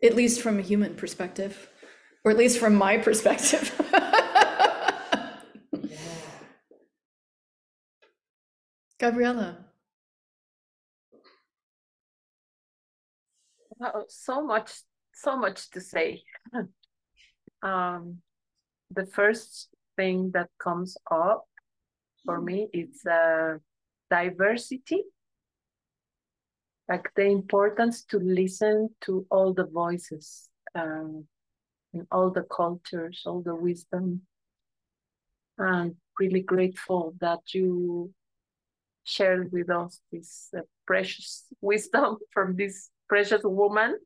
at 0.04 0.15
least 0.15 0.41
from 0.41 0.60
a 0.60 0.62
human 0.62 0.95
perspective, 0.95 1.69
or 2.24 2.32
at 2.32 2.38
least 2.38 2.60
from 2.60 2.76
my 2.76 2.98
perspective. 2.98 3.74
Gabriella. 8.99 9.65
Wow, 13.77 14.03
so 14.09 14.45
much, 14.45 14.71
so 15.13 15.38
much 15.38 15.69
to 15.71 15.79
say. 15.79 16.23
um, 17.63 18.17
the 18.91 19.05
first 19.05 19.69
thing 19.95 20.31
that 20.33 20.49
comes 20.62 20.97
up 21.09 21.45
for 22.25 22.41
me 22.41 22.67
is 22.73 23.05
uh, 23.05 23.57
diversity, 24.12 25.03
like 26.89 27.09
the 27.15 27.25
importance 27.25 28.03
to 28.03 28.19
listen 28.19 28.89
to 29.01 29.25
all 29.31 29.53
the 29.53 29.67
voices 29.67 30.49
um, 30.75 31.25
and 31.93 32.05
all 32.12 32.31
the 32.31 32.43
cultures, 32.43 33.23
all 33.25 33.41
the 33.41 33.55
wisdom. 33.55 34.23
I'm 35.57 35.95
really 36.19 36.41
grateful 36.41 37.15
that 37.21 37.53
you 37.53 38.13
shared 39.10 39.52
with 39.52 39.69
us 39.69 40.00
this 40.12 40.50
uh, 40.58 40.62
precious 40.86 41.45
wisdom 41.62 42.17
from 42.34 42.56
this 42.56 42.89
precious 43.08 43.41
woman. 43.43 43.98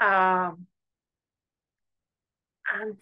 Um, 0.00 0.66
and 2.72 2.96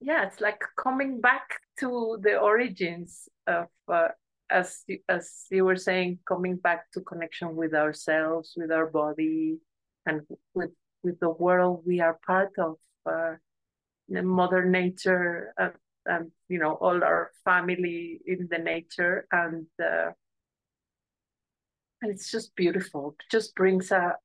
yeah, 0.00 0.26
it's 0.26 0.40
like 0.40 0.62
coming 0.76 1.20
back 1.20 1.60
to 1.80 2.18
the 2.22 2.38
origins 2.38 3.28
of, 3.46 3.66
uh, 3.88 4.08
as 4.50 4.84
as 5.08 5.44
you 5.50 5.64
were 5.64 5.76
saying, 5.76 6.20
coming 6.26 6.56
back 6.56 6.90
to 6.92 7.00
connection 7.00 7.56
with 7.56 7.74
ourselves, 7.74 8.54
with 8.56 8.70
our 8.70 8.86
body, 8.86 9.58
and 10.06 10.22
with 10.54 10.70
with 11.02 11.18
the 11.20 11.30
world 11.30 11.82
we 11.86 12.00
are 12.00 12.18
part 12.26 12.52
of, 12.58 12.76
uh, 13.06 13.34
Mother 14.08 14.64
Nature, 14.64 15.52
uh, 15.60 15.70
and 16.08 16.30
you 16.48 16.58
know 16.58 16.72
all 16.74 17.04
our 17.04 17.30
family 17.44 18.20
in 18.26 18.48
the 18.50 18.58
nature 18.58 19.26
and 19.30 19.66
uh, 19.82 20.10
and 22.00 22.10
it's 22.12 22.30
just 22.30 22.54
beautiful. 22.54 23.16
It 23.18 23.30
just 23.30 23.54
brings 23.54 23.90
a 23.90 24.16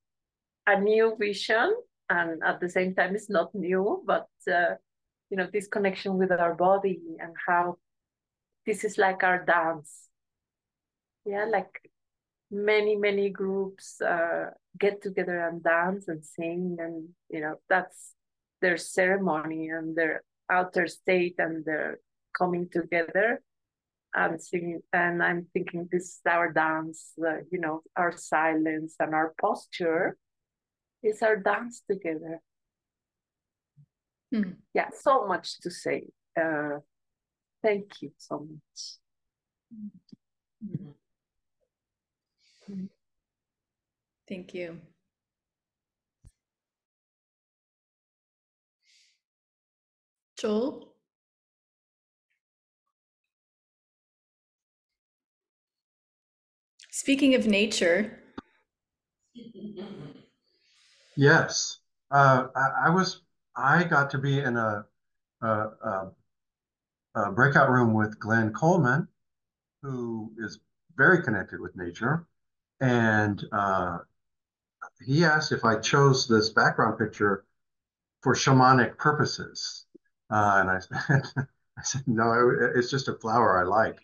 a 0.66 0.80
new 0.80 1.16
vision 1.20 1.76
and 2.10 2.42
at 2.44 2.60
the 2.60 2.70
same 2.70 2.96
time 2.96 3.16
it's 3.16 3.30
not 3.30 3.54
new 3.54 4.02
but 4.06 4.28
uh, 4.50 4.76
you 5.30 5.38
know 5.38 5.48
this 5.52 5.68
connection 5.68 6.18
with 6.18 6.32
our 6.32 6.56
body 6.56 7.02
and 7.20 7.34
how 7.48 7.78
this 8.66 8.84
is 8.84 8.98
like 8.98 9.24
our 9.24 9.44
dance. 9.44 10.08
Yeah 11.26 11.46
like 11.46 11.92
many 12.52 12.96
many 12.96 13.30
groups 13.30 14.00
uh, 14.02 14.52
get 14.80 15.02
together 15.02 15.48
and 15.48 15.64
dance 15.64 16.08
and 16.08 16.24
sing 16.24 16.78
and 16.80 17.10
you 17.30 17.42
know 17.42 17.56
that's 17.68 18.14
their 18.62 18.78
ceremony 18.78 19.70
and 19.70 19.96
their 19.96 20.24
outer 20.50 20.88
state 20.88 21.36
and 21.38 21.64
they're 21.66 22.00
coming 22.38 22.70
together. 22.70 23.42
And 24.16 24.40
singing 24.40 24.82
and 24.94 25.24
i'm 25.24 25.48
thinking 25.54 25.90
this 25.92 26.04
is 26.04 26.22
our 26.30 26.54
dance 26.54 27.14
uh, 27.18 27.38
you 27.50 27.60
know 27.60 27.82
our 27.98 28.16
silence 28.16 28.94
and 29.00 29.16
our 29.16 29.34
posture 29.42 30.18
is 31.02 31.24
our 31.24 31.36
dance 31.36 31.82
together. 31.90 32.40
Hmm. 34.32 34.52
yeah 34.74 34.90
so 34.94 35.26
much 35.28 35.60
to 35.62 35.72
say. 35.72 36.04
Uh, 36.40 36.80
thank 37.64 38.02
you 38.02 38.12
so 38.18 38.40
much. 38.40 39.00
Mm-hmm. 40.64 40.92
thank 44.28 44.54
you 44.54 44.80
Joel? 50.44 50.94
Speaking 56.92 57.34
of 57.36 57.48
nature. 57.48 58.20
Yes, 61.16 61.78
uh, 62.10 62.48
I, 62.56 62.88
I, 62.88 62.90
was. 62.90 63.22
I 63.56 63.84
got 63.84 64.10
to 64.10 64.18
be 64.18 64.40
in 64.40 64.58
a, 64.58 64.84
a, 65.44 65.48
a, 65.48 66.12
a, 67.14 67.32
breakout 67.32 67.70
room 67.70 67.94
with 67.94 68.20
Glenn 68.20 68.52
Coleman, 68.52 69.08
who 69.84 70.32
is 70.40 70.60
very 70.98 71.22
connected 71.22 71.60
with 71.60 71.76
nature, 71.76 72.26
and 72.82 73.44
uh, 73.52 74.00
he 75.06 75.24
asked 75.24 75.52
if 75.52 75.64
I 75.64 75.80
chose 75.80 76.28
this 76.28 76.50
background 76.50 76.98
picture 76.98 77.46
for 78.22 78.34
shamanic 78.34 78.98
purposes. 78.98 79.86
Uh, 80.30 80.62
and 80.62 80.70
I 80.70 81.44
I 81.78 81.82
said, 81.84 82.04
no, 82.08 82.52
it's 82.76 82.92
just 82.92 83.08
a 83.08 83.16
flower 83.16 83.60
I 83.60 83.64
like. 83.64 84.00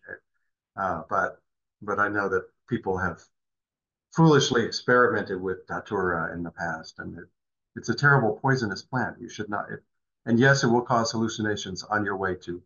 Uh, 0.75 1.03
but, 1.09 1.39
but 1.81 1.99
I 1.99 2.07
know 2.07 2.29
that 2.29 2.47
people 2.67 2.97
have 2.97 3.21
foolishly 4.15 4.65
experimented 4.65 5.41
with 5.41 5.67
datura 5.67 6.33
in 6.33 6.43
the 6.43 6.51
past, 6.51 6.99
and 6.99 7.17
it, 7.17 7.25
it's 7.75 7.89
a 7.89 7.95
terrible 7.95 8.39
poisonous 8.41 8.81
plant. 8.81 9.17
You 9.19 9.29
should 9.29 9.49
not. 9.49 9.71
It, 9.71 9.83
and 10.25 10.39
yes, 10.39 10.63
it 10.63 10.67
will 10.67 10.81
cause 10.81 11.11
hallucinations 11.11 11.83
on 11.83 12.03
your 12.03 12.17
way 12.17 12.35
to 12.43 12.61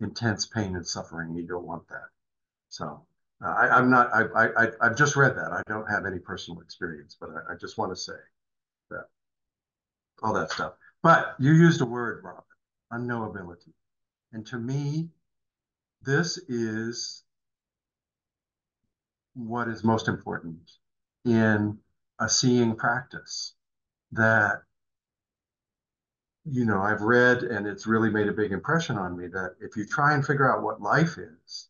intense 0.00 0.46
pain 0.46 0.74
and 0.76 0.86
suffering. 0.86 1.34
You 1.34 1.46
don't 1.46 1.66
want 1.66 1.86
that. 1.88 2.08
So 2.68 3.04
uh, 3.44 3.48
I, 3.48 3.68
I'm 3.68 3.90
not. 3.90 4.10
I, 4.12 4.48
I, 4.80 4.88
have 4.88 4.96
just 4.96 5.16
read 5.16 5.36
that. 5.36 5.52
I 5.52 5.62
don't 5.66 5.90
have 5.90 6.06
any 6.06 6.18
personal 6.18 6.60
experience, 6.60 7.16
but 7.20 7.30
I, 7.30 7.52
I 7.52 7.56
just 7.56 7.78
want 7.78 7.92
to 7.92 7.96
say 7.96 8.18
that 8.90 9.04
all 10.22 10.32
that 10.34 10.50
stuff. 10.50 10.74
But 11.02 11.34
you 11.38 11.52
used 11.52 11.80
a 11.80 11.86
word, 11.86 12.22
Robin, 12.24 12.42
unknowability, 12.92 13.72
and 14.32 14.46
to 14.46 14.58
me, 14.58 15.08
this 16.02 16.38
is 16.48 17.24
what 19.34 19.68
is 19.68 19.84
most 19.84 20.08
important 20.08 20.70
in 21.24 21.78
a 22.18 22.28
Zen 22.28 22.74
practice 22.76 23.54
that 24.12 24.62
you 26.44 26.64
know 26.64 26.80
I've 26.80 27.02
read 27.02 27.42
and 27.42 27.66
it's 27.66 27.86
really 27.86 28.10
made 28.10 28.28
a 28.28 28.32
big 28.32 28.52
impression 28.52 28.96
on 28.96 29.16
me 29.16 29.28
that 29.28 29.56
if 29.60 29.76
you 29.76 29.84
try 29.86 30.14
and 30.14 30.26
figure 30.26 30.50
out 30.50 30.62
what 30.62 30.80
life 30.80 31.18
is, 31.18 31.68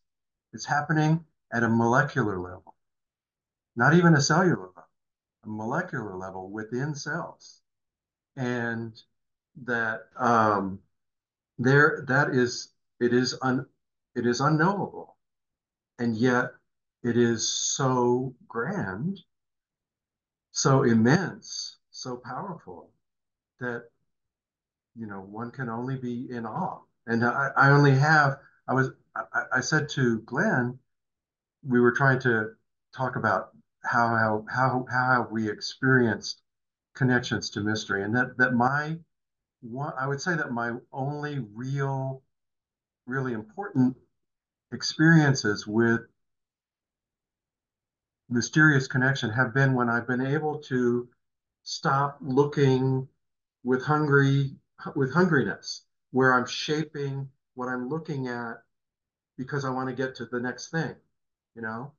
it's 0.53 0.65
happening 0.65 1.23
at 1.53 1.63
a 1.63 1.69
molecular 1.69 2.39
level, 2.39 2.75
not 3.75 3.93
even 3.93 4.15
a 4.15 4.21
cellular 4.21 4.67
level, 4.67 4.89
a 5.43 5.49
molecular 5.49 6.15
level 6.15 6.49
within 6.49 6.95
cells, 6.95 7.61
and 8.35 9.01
that 9.63 10.07
um, 10.17 10.79
there 11.63 12.05
that 12.07 12.29
is 12.29 12.73
it 12.99 13.13
is 13.13 13.37
un 13.41 13.65
it 14.15 14.25
is 14.25 14.41
unknowable, 14.41 15.17
and 15.99 16.15
yet 16.15 16.51
it 17.03 17.17
is 17.17 17.49
so 17.49 18.35
grand, 18.47 19.19
so 20.51 20.83
immense, 20.83 21.77
so 21.89 22.17
powerful 22.17 22.91
that 23.59 23.89
you 24.95 25.07
know 25.07 25.21
one 25.21 25.51
can 25.51 25.69
only 25.69 25.97
be 25.97 26.29
in 26.29 26.45
awe. 26.45 26.81
And 27.07 27.25
I, 27.25 27.51
I 27.57 27.69
only 27.71 27.95
have 27.95 28.39
I 28.67 28.73
was 28.73 28.91
I, 29.15 29.43
I 29.55 29.61
said 29.61 29.89
to 29.89 30.19
Glenn, 30.21 30.79
we 31.67 31.79
were 31.79 31.91
trying 31.91 32.19
to 32.21 32.51
talk 32.95 33.15
about 33.15 33.51
how 33.83 34.09
how 34.09 34.45
how 34.49 34.85
how 34.91 35.27
we 35.31 35.49
experienced 35.49 36.41
connections 36.93 37.49
to 37.51 37.61
mystery, 37.61 38.03
and 38.03 38.15
that 38.15 38.37
that 38.37 38.53
my 38.53 38.97
one 39.61 39.93
I 39.97 40.07
would 40.07 40.21
say 40.21 40.35
that 40.35 40.51
my 40.51 40.73
only 40.91 41.39
real 41.53 42.21
really 43.05 43.33
important 43.33 43.95
experiences 44.71 45.67
with 45.67 46.01
mysterious 48.29 48.87
connection 48.87 49.29
have 49.29 49.53
been 49.53 49.73
when 49.73 49.89
I've 49.89 50.07
been 50.07 50.25
able 50.25 50.59
to 50.59 51.09
stop 51.63 52.17
looking 52.21 53.07
with 53.63 53.83
hungry 53.83 54.55
with 54.95 55.13
hungriness, 55.13 55.81
where 56.11 56.33
I'm 56.33 56.47
shaping 56.47 57.29
what 57.53 57.67
I'm 57.67 57.89
looking 57.89 58.27
at 58.27 58.63
because 59.37 59.65
I 59.65 59.69
want 59.69 59.89
to 59.89 59.95
get 59.95 60.15
to 60.15 60.25
the 60.25 60.39
next 60.39 60.69
thing, 60.69 60.95
you 61.55 61.61
know? 61.61 61.91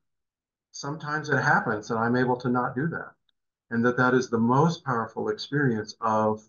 Sometimes 0.73 1.29
it 1.29 1.41
happens 1.41 1.89
that 1.89 1.97
I'm 1.97 2.17
able 2.17 2.37
to 2.39 2.49
not 2.49 2.75
do 2.75 2.89
that. 2.89 3.13
And 3.71 3.85
that 3.85 3.97
that 3.99 4.15
is 4.15 4.29
the 4.29 4.39
most 4.39 4.85
powerful 4.85 5.29
experience 5.29 5.95
of 6.01 6.43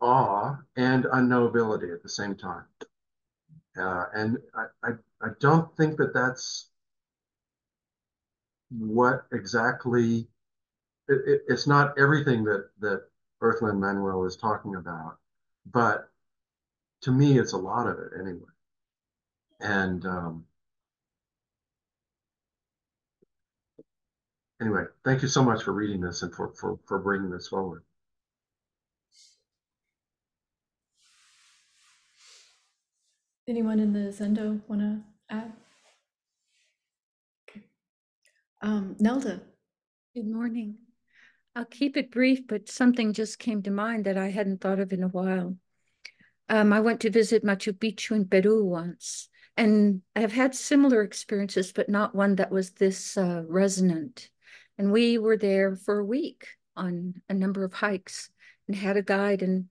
awe 0.00 0.56
and 0.76 1.04
unknowability 1.04 1.92
at 1.92 2.02
the 2.02 2.08
same 2.08 2.34
time. 2.36 2.64
Uh, 3.78 4.06
and 4.14 4.38
I, 4.54 4.88
I, 4.88 4.90
I 5.22 5.28
don't 5.40 5.74
think 5.76 5.98
that 5.98 6.14
that's 6.14 6.70
what 8.70 9.26
exactly 9.32 10.28
it, 11.08 11.20
it, 11.26 11.42
it's 11.48 11.66
not 11.66 11.98
everything 11.98 12.44
that 12.44 12.70
that 12.80 13.04
Earthlyn 13.42 13.78
Manuel 13.78 14.24
is 14.24 14.36
talking 14.36 14.76
about, 14.76 15.18
but 15.66 16.10
to 17.02 17.12
me, 17.12 17.38
it's 17.38 17.52
a 17.52 17.58
lot 17.58 17.86
of 17.86 17.98
it 17.98 18.12
anyway. 18.20 18.50
And 19.60 20.04
um, 20.06 20.46
anyway, 24.60 24.84
thank 25.04 25.22
you 25.22 25.28
so 25.28 25.42
much 25.42 25.62
for 25.62 25.72
reading 25.72 26.00
this 26.00 26.22
and 26.22 26.34
for 26.34 26.52
for 26.54 26.78
for 26.86 26.98
bringing 26.98 27.30
this 27.30 27.48
forward. 27.48 27.82
Anyone 33.48 33.78
in 33.78 33.92
the 33.92 34.10
Zendo 34.10 34.60
want 34.66 34.80
to 34.80 34.98
add? 35.30 35.52
Okay. 37.48 37.64
Um, 38.60 38.96
Nelda. 38.98 39.40
Good 40.16 40.26
morning. 40.26 40.78
I'll 41.54 41.64
keep 41.64 41.96
it 41.96 42.10
brief, 42.10 42.40
but 42.48 42.68
something 42.68 43.12
just 43.12 43.38
came 43.38 43.62
to 43.62 43.70
mind 43.70 44.06
that 44.06 44.18
I 44.18 44.30
hadn't 44.30 44.60
thought 44.60 44.80
of 44.80 44.92
in 44.92 45.04
a 45.04 45.08
while. 45.08 45.56
Um, 46.48 46.72
I 46.72 46.80
went 46.80 47.00
to 47.00 47.10
visit 47.10 47.44
Machu 47.44 47.72
Picchu 47.72 48.16
in 48.16 48.26
Peru 48.26 48.64
once, 48.64 49.28
and 49.56 50.02
I've 50.16 50.32
had 50.32 50.54
similar 50.56 51.02
experiences, 51.02 51.72
but 51.72 51.88
not 51.88 52.16
one 52.16 52.34
that 52.36 52.50
was 52.50 52.70
this 52.72 53.16
uh, 53.16 53.44
resonant. 53.48 54.28
And 54.76 54.90
we 54.90 55.18
were 55.18 55.36
there 55.36 55.76
for 55.76 56.00
a 56.00 56.04
week 56.04 56.48
on 56.76 57.14
a 57.28 57.34
number 57.34 57.62
of 57.62 57.74
hikes 57.74 58.28
and 58.66 58.76
had 58.76 58.96
a 58.96 59.02
guide. 59.02 59.42
And 59.42 59.66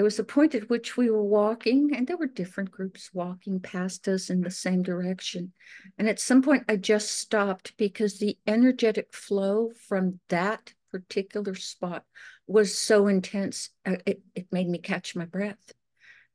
there 0.00 0.04
was 0.06 0.18
a 0.18 0.24
point 0.24 0.54
at 0.54 0.70
which 0.70 0.96
we 0.96 1.10
were 1.10 1.22
walking, 1.22 1.94
and 1.94 2.06
there 2.06 2.16
were 2.16 2.26
different 2.26 2.70
groups 2.70 3.10
walking 3.12 3.60
past 3.60 4.08
us 4.08 4.30
in 4.30 4.40
the 4.40 4.50
same 4.50 4.82
direction. 4.82 5.52
And 5.98 6.08
at 6.08 6.18
some 6.18 6.40
point, 6.40 6.64
I 6.70 6.76
just 6.76 7.18
stopped 7.18 7.76
because 7.76 8.18
the 8.18 8.38
energetic 8.46 9.12
flow 9.12 9.72
from 9.88 10.18
that 10.30 10.72
particular 10.90 11.54
spot 11.54 12.04
was 12.46 12.78
so 12.78 13.08
intense, 13.08 13.68
uh, 13.84 13.96
it, 14.06 14.22
it 14.34 14.50
made 14.50 14.70
me 14.70 14.78
catch 14.78 15.14
my 15.14 15.26
breath. 15.26 15.70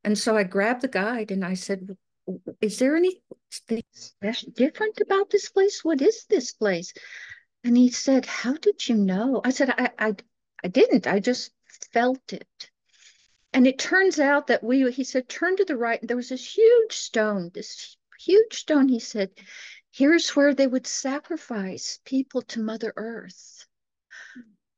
And 0.04 0.16
so 0.16 0.38
I 0.38 0.44
grabbed 0.44 0.82
the 0.82 0.88
guide 0.88 1.32
and 1.32 1.44
I 1.44 1.56
said, 1.56 1.98
Is 2.62 2.78
there 2.78 2.96
anything 2.96 3.82
different 4.54 5.02
about 5.02 5.32
this 5.32 5.50
place? 5.50 5.84
What 5.84 6.04
is 6.04 6.26
this 6.30 6.52
place? 6.52 6.94
And 7.64 7.76
he 7.76 7.90
said, 7.90 8.28
How 8.28 8.54
did 8.54 8.88
you 8.88 8.94
know? 8.94 9.42
I 9.44 9.50
said, 9.50 9.72
I, 9.72 9.90
I, 9.98 10.14
I 10.64 10.68
didn't. 10.68 11.08
I 11.08 11.20
just 11.20 11.52
felt 11.92 12.32
it. 12.32 12.70
And 13.56 13.66
it 13.66 13.80
turns 13.80 14.20
out 14.20 14.48
that 14.48 14.66
we, 14.66 14.92
he 14.92 15.06
said, 15.06 15.30
turn 15.30 15.56
to 15.56 15.64
the 15.64 15.78
right. 15.78 16.02
And 16.02 16.10
there 16.10 16.18
was 16.18 16.28
this 16.28 16.58
huge 16.58 16.92
stone, 16.92 17.52
this 17.54 17.96
huge 18.20 18.54
stone. 18.54 18.90
He 18.90 19.00
said, 19.00 19.32
Here's 19.92 20.36
where 20.36 20.54
they 20.54 20.68
would 20.68 20.86
sacrifice 20.86 22.02
people 22.04 22.42
to 22.42 22.62
Mother 22.62 22.92
Earth. 22.98 23.66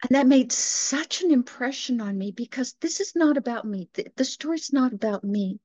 And 0.03 0.11
that 0.11 0.27
made 0.27 0.51
such 0.51 1.23
an 1.23 1.31
impression 1.31 1.99
on 2.01 2.19
me 2.19 2.31
because 2.31 2.75
this 2.79 2.99
is 2.99 3.15
not 3.15 3.35
about 3.35 3.65
me. 3.65 3.89
The, 3.95 4.11
the 4.15 4.23
story's 4.23 4.71
not 4.71 4.93
about 4.93 5.23
me. 5.23 5.59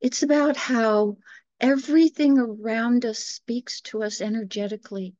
It's 0.00 0.22
about 0.22 0.56
how 0.56 1.18
everything 1.60 2.38
around 2.38 3.04
us 3.04 3.18
speaks 3.18 3.82
to 3.82 4.02
us 4.02 4.22
energetically 4.22 5.16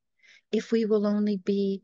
if 0.50 0.72
we 0.72 0.86
will 0.86 1.06
only 1.06 1.36
be 1.36 1.82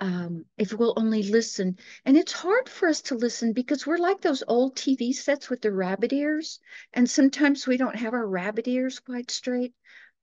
um, 0.00 0.46
if 0.56 0.72
we'll 0.72 0.94
only 0.96 1.22
listen. 1.22 1.76
And 2.04 2.16
it's 2.16 2.32
hard 2.32 2.68
for 2.68 2.88
us 2.88 3.02
to 3.02 3.14
listen 3.14 3.52
because 3.52 3.86
we're 3.86 3.98
like 3.98 4.20
those 4.20 4.42
old 4.48 4.74
TV 4.74 5.14
sets 5.14 5.50
with 5.50 5.60
the 5.60 5.72
rabbit 5.72 6.12
ears. 6.12 6.58
And 6.94 7.08
sometimes 7.08 7.66
we 7.66 7.76
don't 7.76 7.96
have 7.96 8.14
our 8.14 8.26
rabbit 8.26 8.66
ears 8.66 8.98
quite 8.98 9.30
straight. 9.30 9.74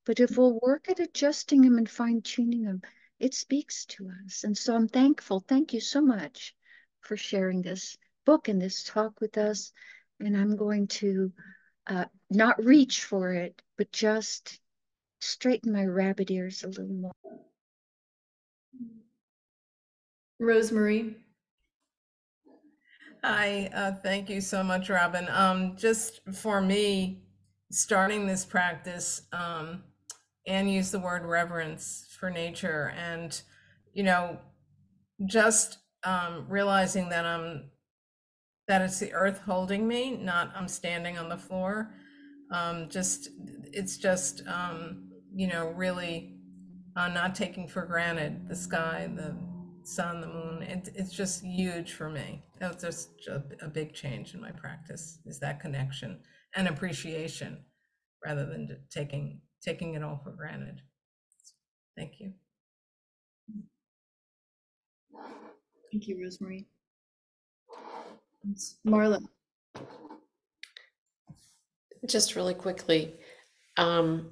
But 0.06 0.20
if 0.20 0.38
we'll 0.38 0.60
work 0.62 0.90
at 0.90 1.00
adjusting 1.00 1.62
them 1.62 1.78
and 1.78 1.90
fine 1.90 2.22
tuning 2.22 2.64
them, 2.64 2.82
it 3.20 3.34
speaks 3.34 3.86
to 3.86 4.10
us. 4.26 4.44
And 4.44 4.58
so 4.58 4.76
I'm 4.76 4.88
thankful. 4.88 5.42
Thank 5.42 5.74
you 5.74 5.80
so 5.80 6.02
much 6.02 6.56
for 7.02 7.16
sharing 7.16 7.62
this 7.62 7.98
book 8.26 8.48
and 8.48 8.62
this 8.62 8.84
talk 8.84 9.22
with 9.22 9.38
us. 9.38 9.72
And 10.20 10.36
I'm 10.36 10.56
going 10.56 10.88
to 10.88 11.32
uh, 11.86 12.06
not 12.30 12.64
reach 12.64 13.04
for 13.04 13.34
it, 13.34 13.62
but 13.78 13.92
just 13.92 14.60
straighten 15.20 15.72
my 15.72 15.86
rabbit 15.86 16.32
ears 16.32 16.64
a 16.64 16.68
little 16.68 16.88
more. 16.88 17.47
Rosemary. 20.40 21.16
Hi, 23.24 23.70
uh, 23.74 23.94
thank 24.04 24.30
you 24.30 24.40
so 24.40 24.64
much, 24.64 24.90
Robin. 24.90 25.28
Um, 25.30 25.76
just 25.76 26.22
for 26.34 26.62
me, 26.62 27.24
starting 27.72 28.28
this 28.28 28.46
practice, 28.46 29.24
um, 29.34 29.84
Anne 30.46 30.68
used 30.68 30.92
the 30.92 31.00
word 31.00 31.26
reverence 31.26 32.08
for 32.20 32.30
nature, 32.30 32.94
and 32.96 33.42
you 33.94 34.04
know, 34.04 34.38
just 35.26 35.80
um, 36.04 36.46
realizing 36.48 37.10
that 37.10 37.26
I'm 37.26 37.72
that 38.68 38.82
it's 38.84 39.00
the 39.00 39.14
earth 39.14 39.40
holding 39.40 39.88
me, 39.88 40.18
not 40.18 40.52
I'm 40.56 40.68
standing 40.68 41.18
on 41.18 41.30
the 41.30 41.38
floor. 41.38 41.96
Um, 42.54 42.88
just 42.90 43.30
it's 43.74 43.98
just 43.98 44.44
um, 44.48 45.10
you 45.36 45.48
know 45.48 45.70
really 45.70 46.38
uh, 46.96 47.08
not 47.08 47.34
taking 47.34 47.68
for 47.68 47.86
granted 47.86 48.48
the 48.48 48.56
sky, 48.56 49.10
the 49.16 49.36
sun, 49.88 50.22
the 50.22 50.28
moon. 50.28 50.62
It, 50.64 50.90
it's 50.96 51.14
just 51.14 51.44
huge 51.44 51.94
for 51.94 52.10
me. 52.10 52.44
That 52.60 52.74
was 52.74 52.84
just 52.84 53.28
a, 53.28 53.42
a 53.62 53.70
big 53.70 53.94
change 53.94 54.34
in 54.34 54.42
my 54.42 54.52
practice. 54.52 55.20
Is 55.26 55.40
that 55.40 55.60
connection 55.60 56.20
and 56.56 56.68
appreciation 56.68 57.64
rather 58.26 58.46
than 58.46 58.68
taking 58.92 59.42
taking 59.64 59.96
it 59.96 60.04
all 60.04 60.20
for 60.24 60.32
granted. 60.32 60.82
Thank 61.96 62.20
you. 62.20 62.34
Thank 65.92 66.08
you, 66.08 66.22
Rosemary. 66.22 66.68
Marla, 68.86 69.22
Just 72.06 72.36
really 72.36 72.54
quickly, 72.54 73.16
um, 73.78 74.32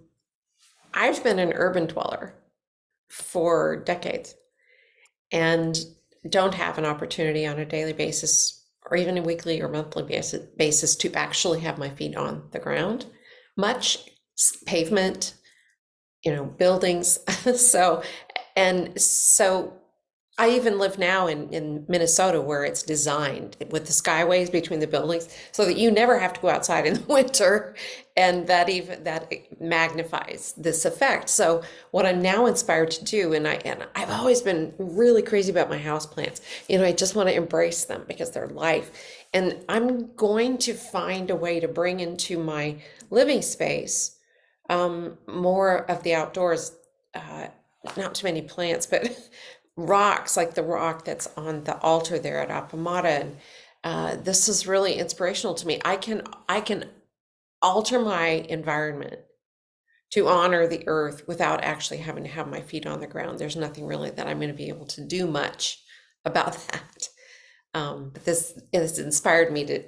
I've 0.94 1.24
been 1.24 1.40
an 1.40 1.52
urban 1.54 1.88
dweller 1.88 2.34
for 3.10 3.78
decades 3.78 4.36
and 5.36 5.78
don't 6.30 6.54
have 6.54 6.78
an 6.78 6.86
opportunity 6.86 7.46
on 7.46 7.60
a 7.60 7.66
daily 7.66 7.92
basis 7.92 8.66
or 8.90 8.96
even 8.96 9.18
a 9.18 9.22
weekly 9.22 9.62
or 9.62 9.68
monthly 9.68 10.04
basis, 10.04 10.48
basis 10.58 10.96
to 10.96 11.12
actually 11.14 11.60
have 11.60 11.78
my 11.78 11.90
feet 11.90 12.16
on 12.16 12.48
the 12.52 12.60
ground. 12.60 13.06
Much 13.58 13.98
pavement, 14.66 15.34
you 16.24 16.34
know, 16.34 16.46
buildings. 16.46 17.20
so, 17.60 18.02
and 18.56 19.00
so 19.00 19.74
I 20.38 20.50
even 20.50 20.80
live 20.80 21.00
now 21.00 21.28
in, 21.28 21.50
in 21.54 21.86
Minnesota 21.88 22.42
where 22.42 22.66
it's 22.66 22.84
designed 22.84 23.56
with 23.70 23.86
the 23.86 23.94
skyways 23.94 24.52
between 24.52 24.82
the 24.82 24.88
buildings 24.88 25.30
so 25.54 25.64
that 25.64 25.78
you 25.78 25.90
never 25.90 26.20
have 26.20 26.34
to 26.34 26.42
go 26.42 26.50
outside 26.50 26.86
in 26.86 26.96
the 26.96 27.00
winter 27.08 27.74
and 28.18 28.46
that 28.48 28.68
even 28.68 29.06
that 29.06 29.32
magnifies 29.62 30.54
this 30.58 30.84
effect. 30.84 31.30
So 31.30 31.64
what 31.92 32.06
I'm 32.06 32.22
now 32.22 32.48
inspired 32.48 32.92
to 32.92 33.06
do 33.06 33.32
and 33.32 33.48
I 33.48 33.56
and 33.64 33.88
I've 33.96 34.10
always 34.10 34.42
been 34.42 34.74
really 34.78 35.22
crazy 35.22 35.52
about 35.52 35.70
my 35.70 35.78
house 35.78 36.06
plants. 36.06 36.42
You 36.68 36.80
know, 36.80 36.86
I 36.86 36.92
just 36.92 37.16
want 37.16 37.30
to 37.30 37.36
embrace 37.36 37.86
them 37.86 38.04
because 38.06 38.32
they're 38.32 38.48
life. 38.48 38.92
And 39.34 39.64
I'm 39.70 40.14
going 40.16 40.58
to 40.60 40.74
find 40.74 41.30
a 41.30 41.36
way 41.36 41.62
to 41.62 41.68
bring 41.70 42.02
into 42.02 42.38
my 42.38 42.78
living 43.10 43.42
space 43.42 44.18
um, 44.70 45.18
more 45.28 45.90
of 45.90 46.04
the 46.04 46.14
outdoors 46.14 46.76
uh, 47.14 47.48
not 47.98 48.16
too 48.16 48.26
many 48.26 48.42
plants, 48.42 48.86
but 48.86 49.10
rocks 49.78 50.38
like 50.38 50.54
the 50.54 50.64
rock 50.64 51.06
that's 51.06 51.28
on 51.36 51.64
the 51.66 51.78
altar 51.80 52.18
there 52.18 52.40
at 52.40 52.50
Appamada. 52.50 53.22
And 53.22 53.38
uh, 53.84 54.16
this 54.16 54.48
is 54.48 54.68
really 54.68 54.94
inspirational 54.94 55.56
to 55.56 55.68
me. 55.68 55.80
I 55.84 55.98
can 55.98 56.24
I 56.48 56.62
can 56.62 56.90
alter 57.62 58.00
my 58.00 58.28
environment 58.28 59.20
to 60.12 60.28
honor 60.28 60.68
the 60.68 60.84
earth 60.88 61.28
without 61.28 61.64
actually 61.64 61.98
having 61.98 62.24
to 62.24 62.30
have 62.30 62.48
my 62.48 62.62
feet 62.62 62.86
on 62.86 63.00
the 63.00 63.08
ground. 63.08 63.38
There's 63.38 63.56
nothing 63.56 63.86
really 63.86 64.12
that 64.12 64.28
I'm 64.28 64.38
going 64.38 64.52
to 64.52 64.56
be 64.56 64.70
able 64.70 64.86
to 64.88 65.04
do 65.06 65.28
much 65.28 65.84
about 66.26 66.54
that. 66.72 67.10
Um, 67.74 68.12
but 68.14 68.24
this 68.26 68.60
has 68.74 69.00
inspired 69.00 69.52
me 69.52 69.66
to 69.66 69.84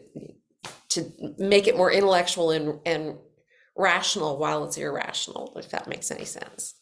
to 0.90 1.12
make 1.38 1.68
it 1.68 1.78
more 1.78 1.92
intellectual 1.92 2.52
and 2.52 2.80
and 2.86 3.18
rational 3.76 4.38
while 4.38 4.66
it's 4.66 4.78
irrational, 4.78 5.54
if 5.56 5.70
that 5.70 5.88
makes 5.88 6.12
any 6.12 6.26
sense. 6.26 6.76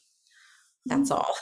That's 0.86 1.12
all. 1.12 1.36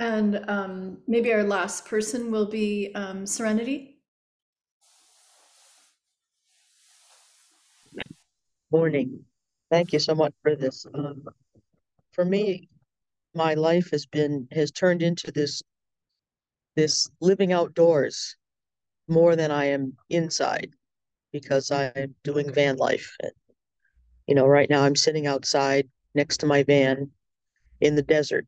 And 0.00 0.42
um, 0.48 0.98
maybe 1.06 1.32
our 1.32 1.44
last 1.44 1.84
person 1.84 2.30
will 2.32 2.46
be 2.46 2.90
um, 2.94 3.26
Serenity. 3.26 3.98
Morning. 8.72 9.20
Thank 9.70 9.92
you 9.92 9.98
so 9.98 10.14
much 10.14 10.32
for 10.42 10.56
this. 10.56 10.86
Um, 10.94 11.24
for 12.12 12.24
me, 12.24 12.68
my 13.34 13.54
life 13.54 13.90
has 13.90 14.06
been 14.06 14.48
has 14.52 14.70
turned 14.70 15.02
into 15.02 15.30
this 15.30 15.62
this 16.76 17.08
living 17.20 17.52
outdoors 17.52 18.36
more 19.06 19.36
than 19.36 19.50
I 19.50 19.66
am 19.66 19.92
inside 20.08 20.70
because 21.32 21.70
I'm 21.70 22.14
doing 22.24 22.52
van 22.52 22.76
life. 22.76 23.14
And, 23.20 23.32
you 24.26 24.34
know, 24.34 24.46
right 24.46 24.70
now 24.70 24.82
I'm 24.82 24.96
sitting 24.96 25.26
outside 25.26 25.88
next 26.14 26.38
to 26.38 26.46
my 26.46 26.62
van 26.62 27.10
in 27.80 27.96
the 27.96 28.02
desert, 28.02 28.46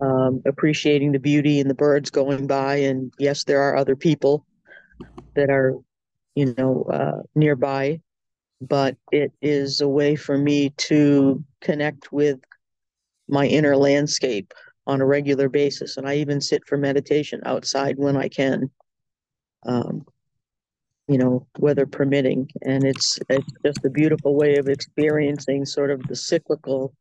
um, 0.00 0.42
appreciating 0.46 1.12
the 1.12 1.18
beauty 1.18 1.60
and 1.60 1.70
the 1.70 1.74
birds 1.74 2.10
going 2.10 2.46
by. 2.46 2.76
And 2.76 3.12
yes, 3.18 3.44
there 3.44 3.62
are 3.62 3.76
other 3.76 3.96
people 3.96 4.46
that 5.34 5.50
are, 5.50 5.74
you 6.34 6.54
know, 6.56 6.84
uh, 6.84 7.22
nearby 7.34 8.00
but 8.62 8.96
it 9.10 9.32
is 9.42 9.80
a 9.80 9.88
way 9.88 10.14
for 10.14 10.38
me 10.38 10.70
to 10.76 11.42
connect 11.60 12.12
with 12.12 12.38
my 13.28 13.46
inner 13.46 13.76
landscape 13.76 14.54
on 14.86 15.00
a 15.00 15.06
regular 15.06 15.48
basis. 15.48 15.96
And 15.96 16.08
I 16.08 16.16
even 16.16 16.40
sit 16.40 16.62
for 16.66 16.78
meditation 16.78 17.40
outside 17.44 17.98
when 17.98 18.16
I 18.16 18.28
can, 18.28 18.70
um, 19.66 20.06
you 21.08 21.18
know, 21.18 21.46
weather 21.58 21.86
permitting. 21.86 22.48
And 22.62 22.84
it's, 22.84 23.18
it's 23.28 23.52
just 23.66 23.84
a 23.84 23.90
beautiful 23.90 24.36
way 24.36 24.56
of 24.56 24.68
experiencing 24.68 25.64
sort 25.64 25.90
of 25.90 26.00
the 26.06 26.16
cyclical 26.16 26.94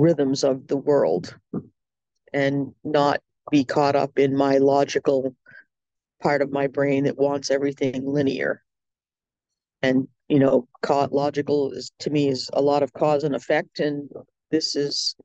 rhythms 0.00 0.44
of 0.44 0.66
the 0.66 0.76
world 0.76 1.36
and 2.32 2.74
not 2.84 3.20
be 3.50 3.64
caught 3.64 3.96
up 3.96 4.18
in 4.18 4.34
my 4.36 4.58
logical 4.58 5.34
part 6.22 6.42
of 6.42 6.50
my 6.50 6.66
brain 6.66 7.04
that 7.04 7.18
wants 7.18 7.50
everything 7.50 8.06
linear. 8.06 8.62
And 9.82 10.08
you 10.28 10.38
know 10.38 10.68
ca- 10.82 11.08
logical 11.10 11.72
is 11.72 11.90
to 12.00 12.10
me 12.10 12.28
is 12.28 12.48
a 12.52 12.62
lot 12.62 12.82
of 12.82 12.92
cause 12.92 13.24
and 13.24 13.34
effect 13.34 13.80
and 13.80 14.08
this 14.50 14.76
is 14.76 15.16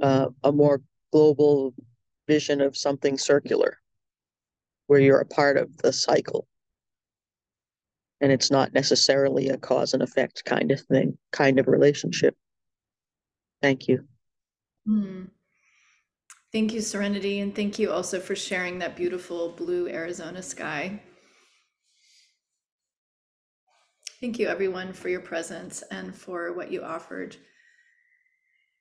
uh, 0.00 0.28
a 0.42 0.52
more 0.52 0.80
global 1.12 1.74
vision 2.26 2.60
of 2.60 2.76
something 2.76 3.18
circular 3.18 3.78
where 4.86 5.00
you're 5.00 5.20
a 5.20 5.26
part 5.26 5.56
of 5.56 5.76
the 5.78 5.92
cycle. 5.92 6.46
And 8.20 8.30
it's 8.32 8.50
not 8.50 8.72
necessarily 8.72 9.48
a 9.48 9.56
cause 9.56 9.94
and 9.94 10.02
effect 10.02 10.44
kind 10.44 10.70
of 10.70 10.80
thing 10.80 11.18
kind 11.32 11.58
of 11.58 11.68
relationship 11.68 12.36
thank 13.64 13.88
you 13.88 13.98
Hmm. 14.86 15.24
Thank 16.52 16.72
you, 16.72 16.80
Serenity, 16.80 17.40
and 17.40 17.54
thank 17.54 17.78
you 17.78 17.90
also 17.90 18.20
for 18.20 18.36
sharing 18.36 18.78
that 18.78 18.96
beautiful 18.96 19.50
blue 19.50 19.88
Arizona 19.88 20.42
sky. 20.42 21.02
Thank 24.20 24.38
you, 24.38 24.46
everyone, 24.46 24.92
for 24.92 25.08
your 25.08 25.20
presence 25.20 25.82
and 25.90 26.14
for 26.14 26.52
what 26.52 26.70
you 26.70 26.82
offered. 26.82 27.36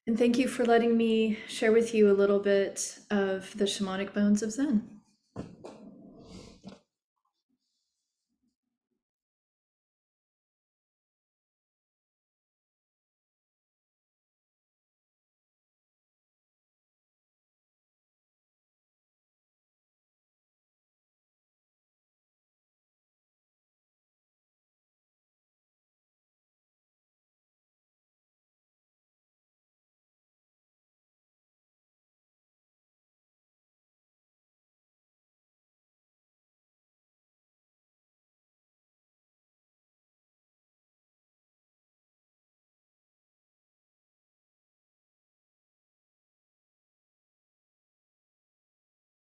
And 0.06 0.20
thank 0.20 0.38
you 0.38 0.48
for 0.48 0.66
letting 0.66 0.96
me 0.96 1.40
share 1.48 1.72
with 1.72 1.96
you 1.96 2.12
a 2.12 2.14
little 2.14 2.40
bit 2.40 3.00
of 3.10 3.58
the 3.58 3.66
shamanic 3.66 4.14
bones 4.14 4.44
of 4.44 4.52
Zen. 4.52 5.02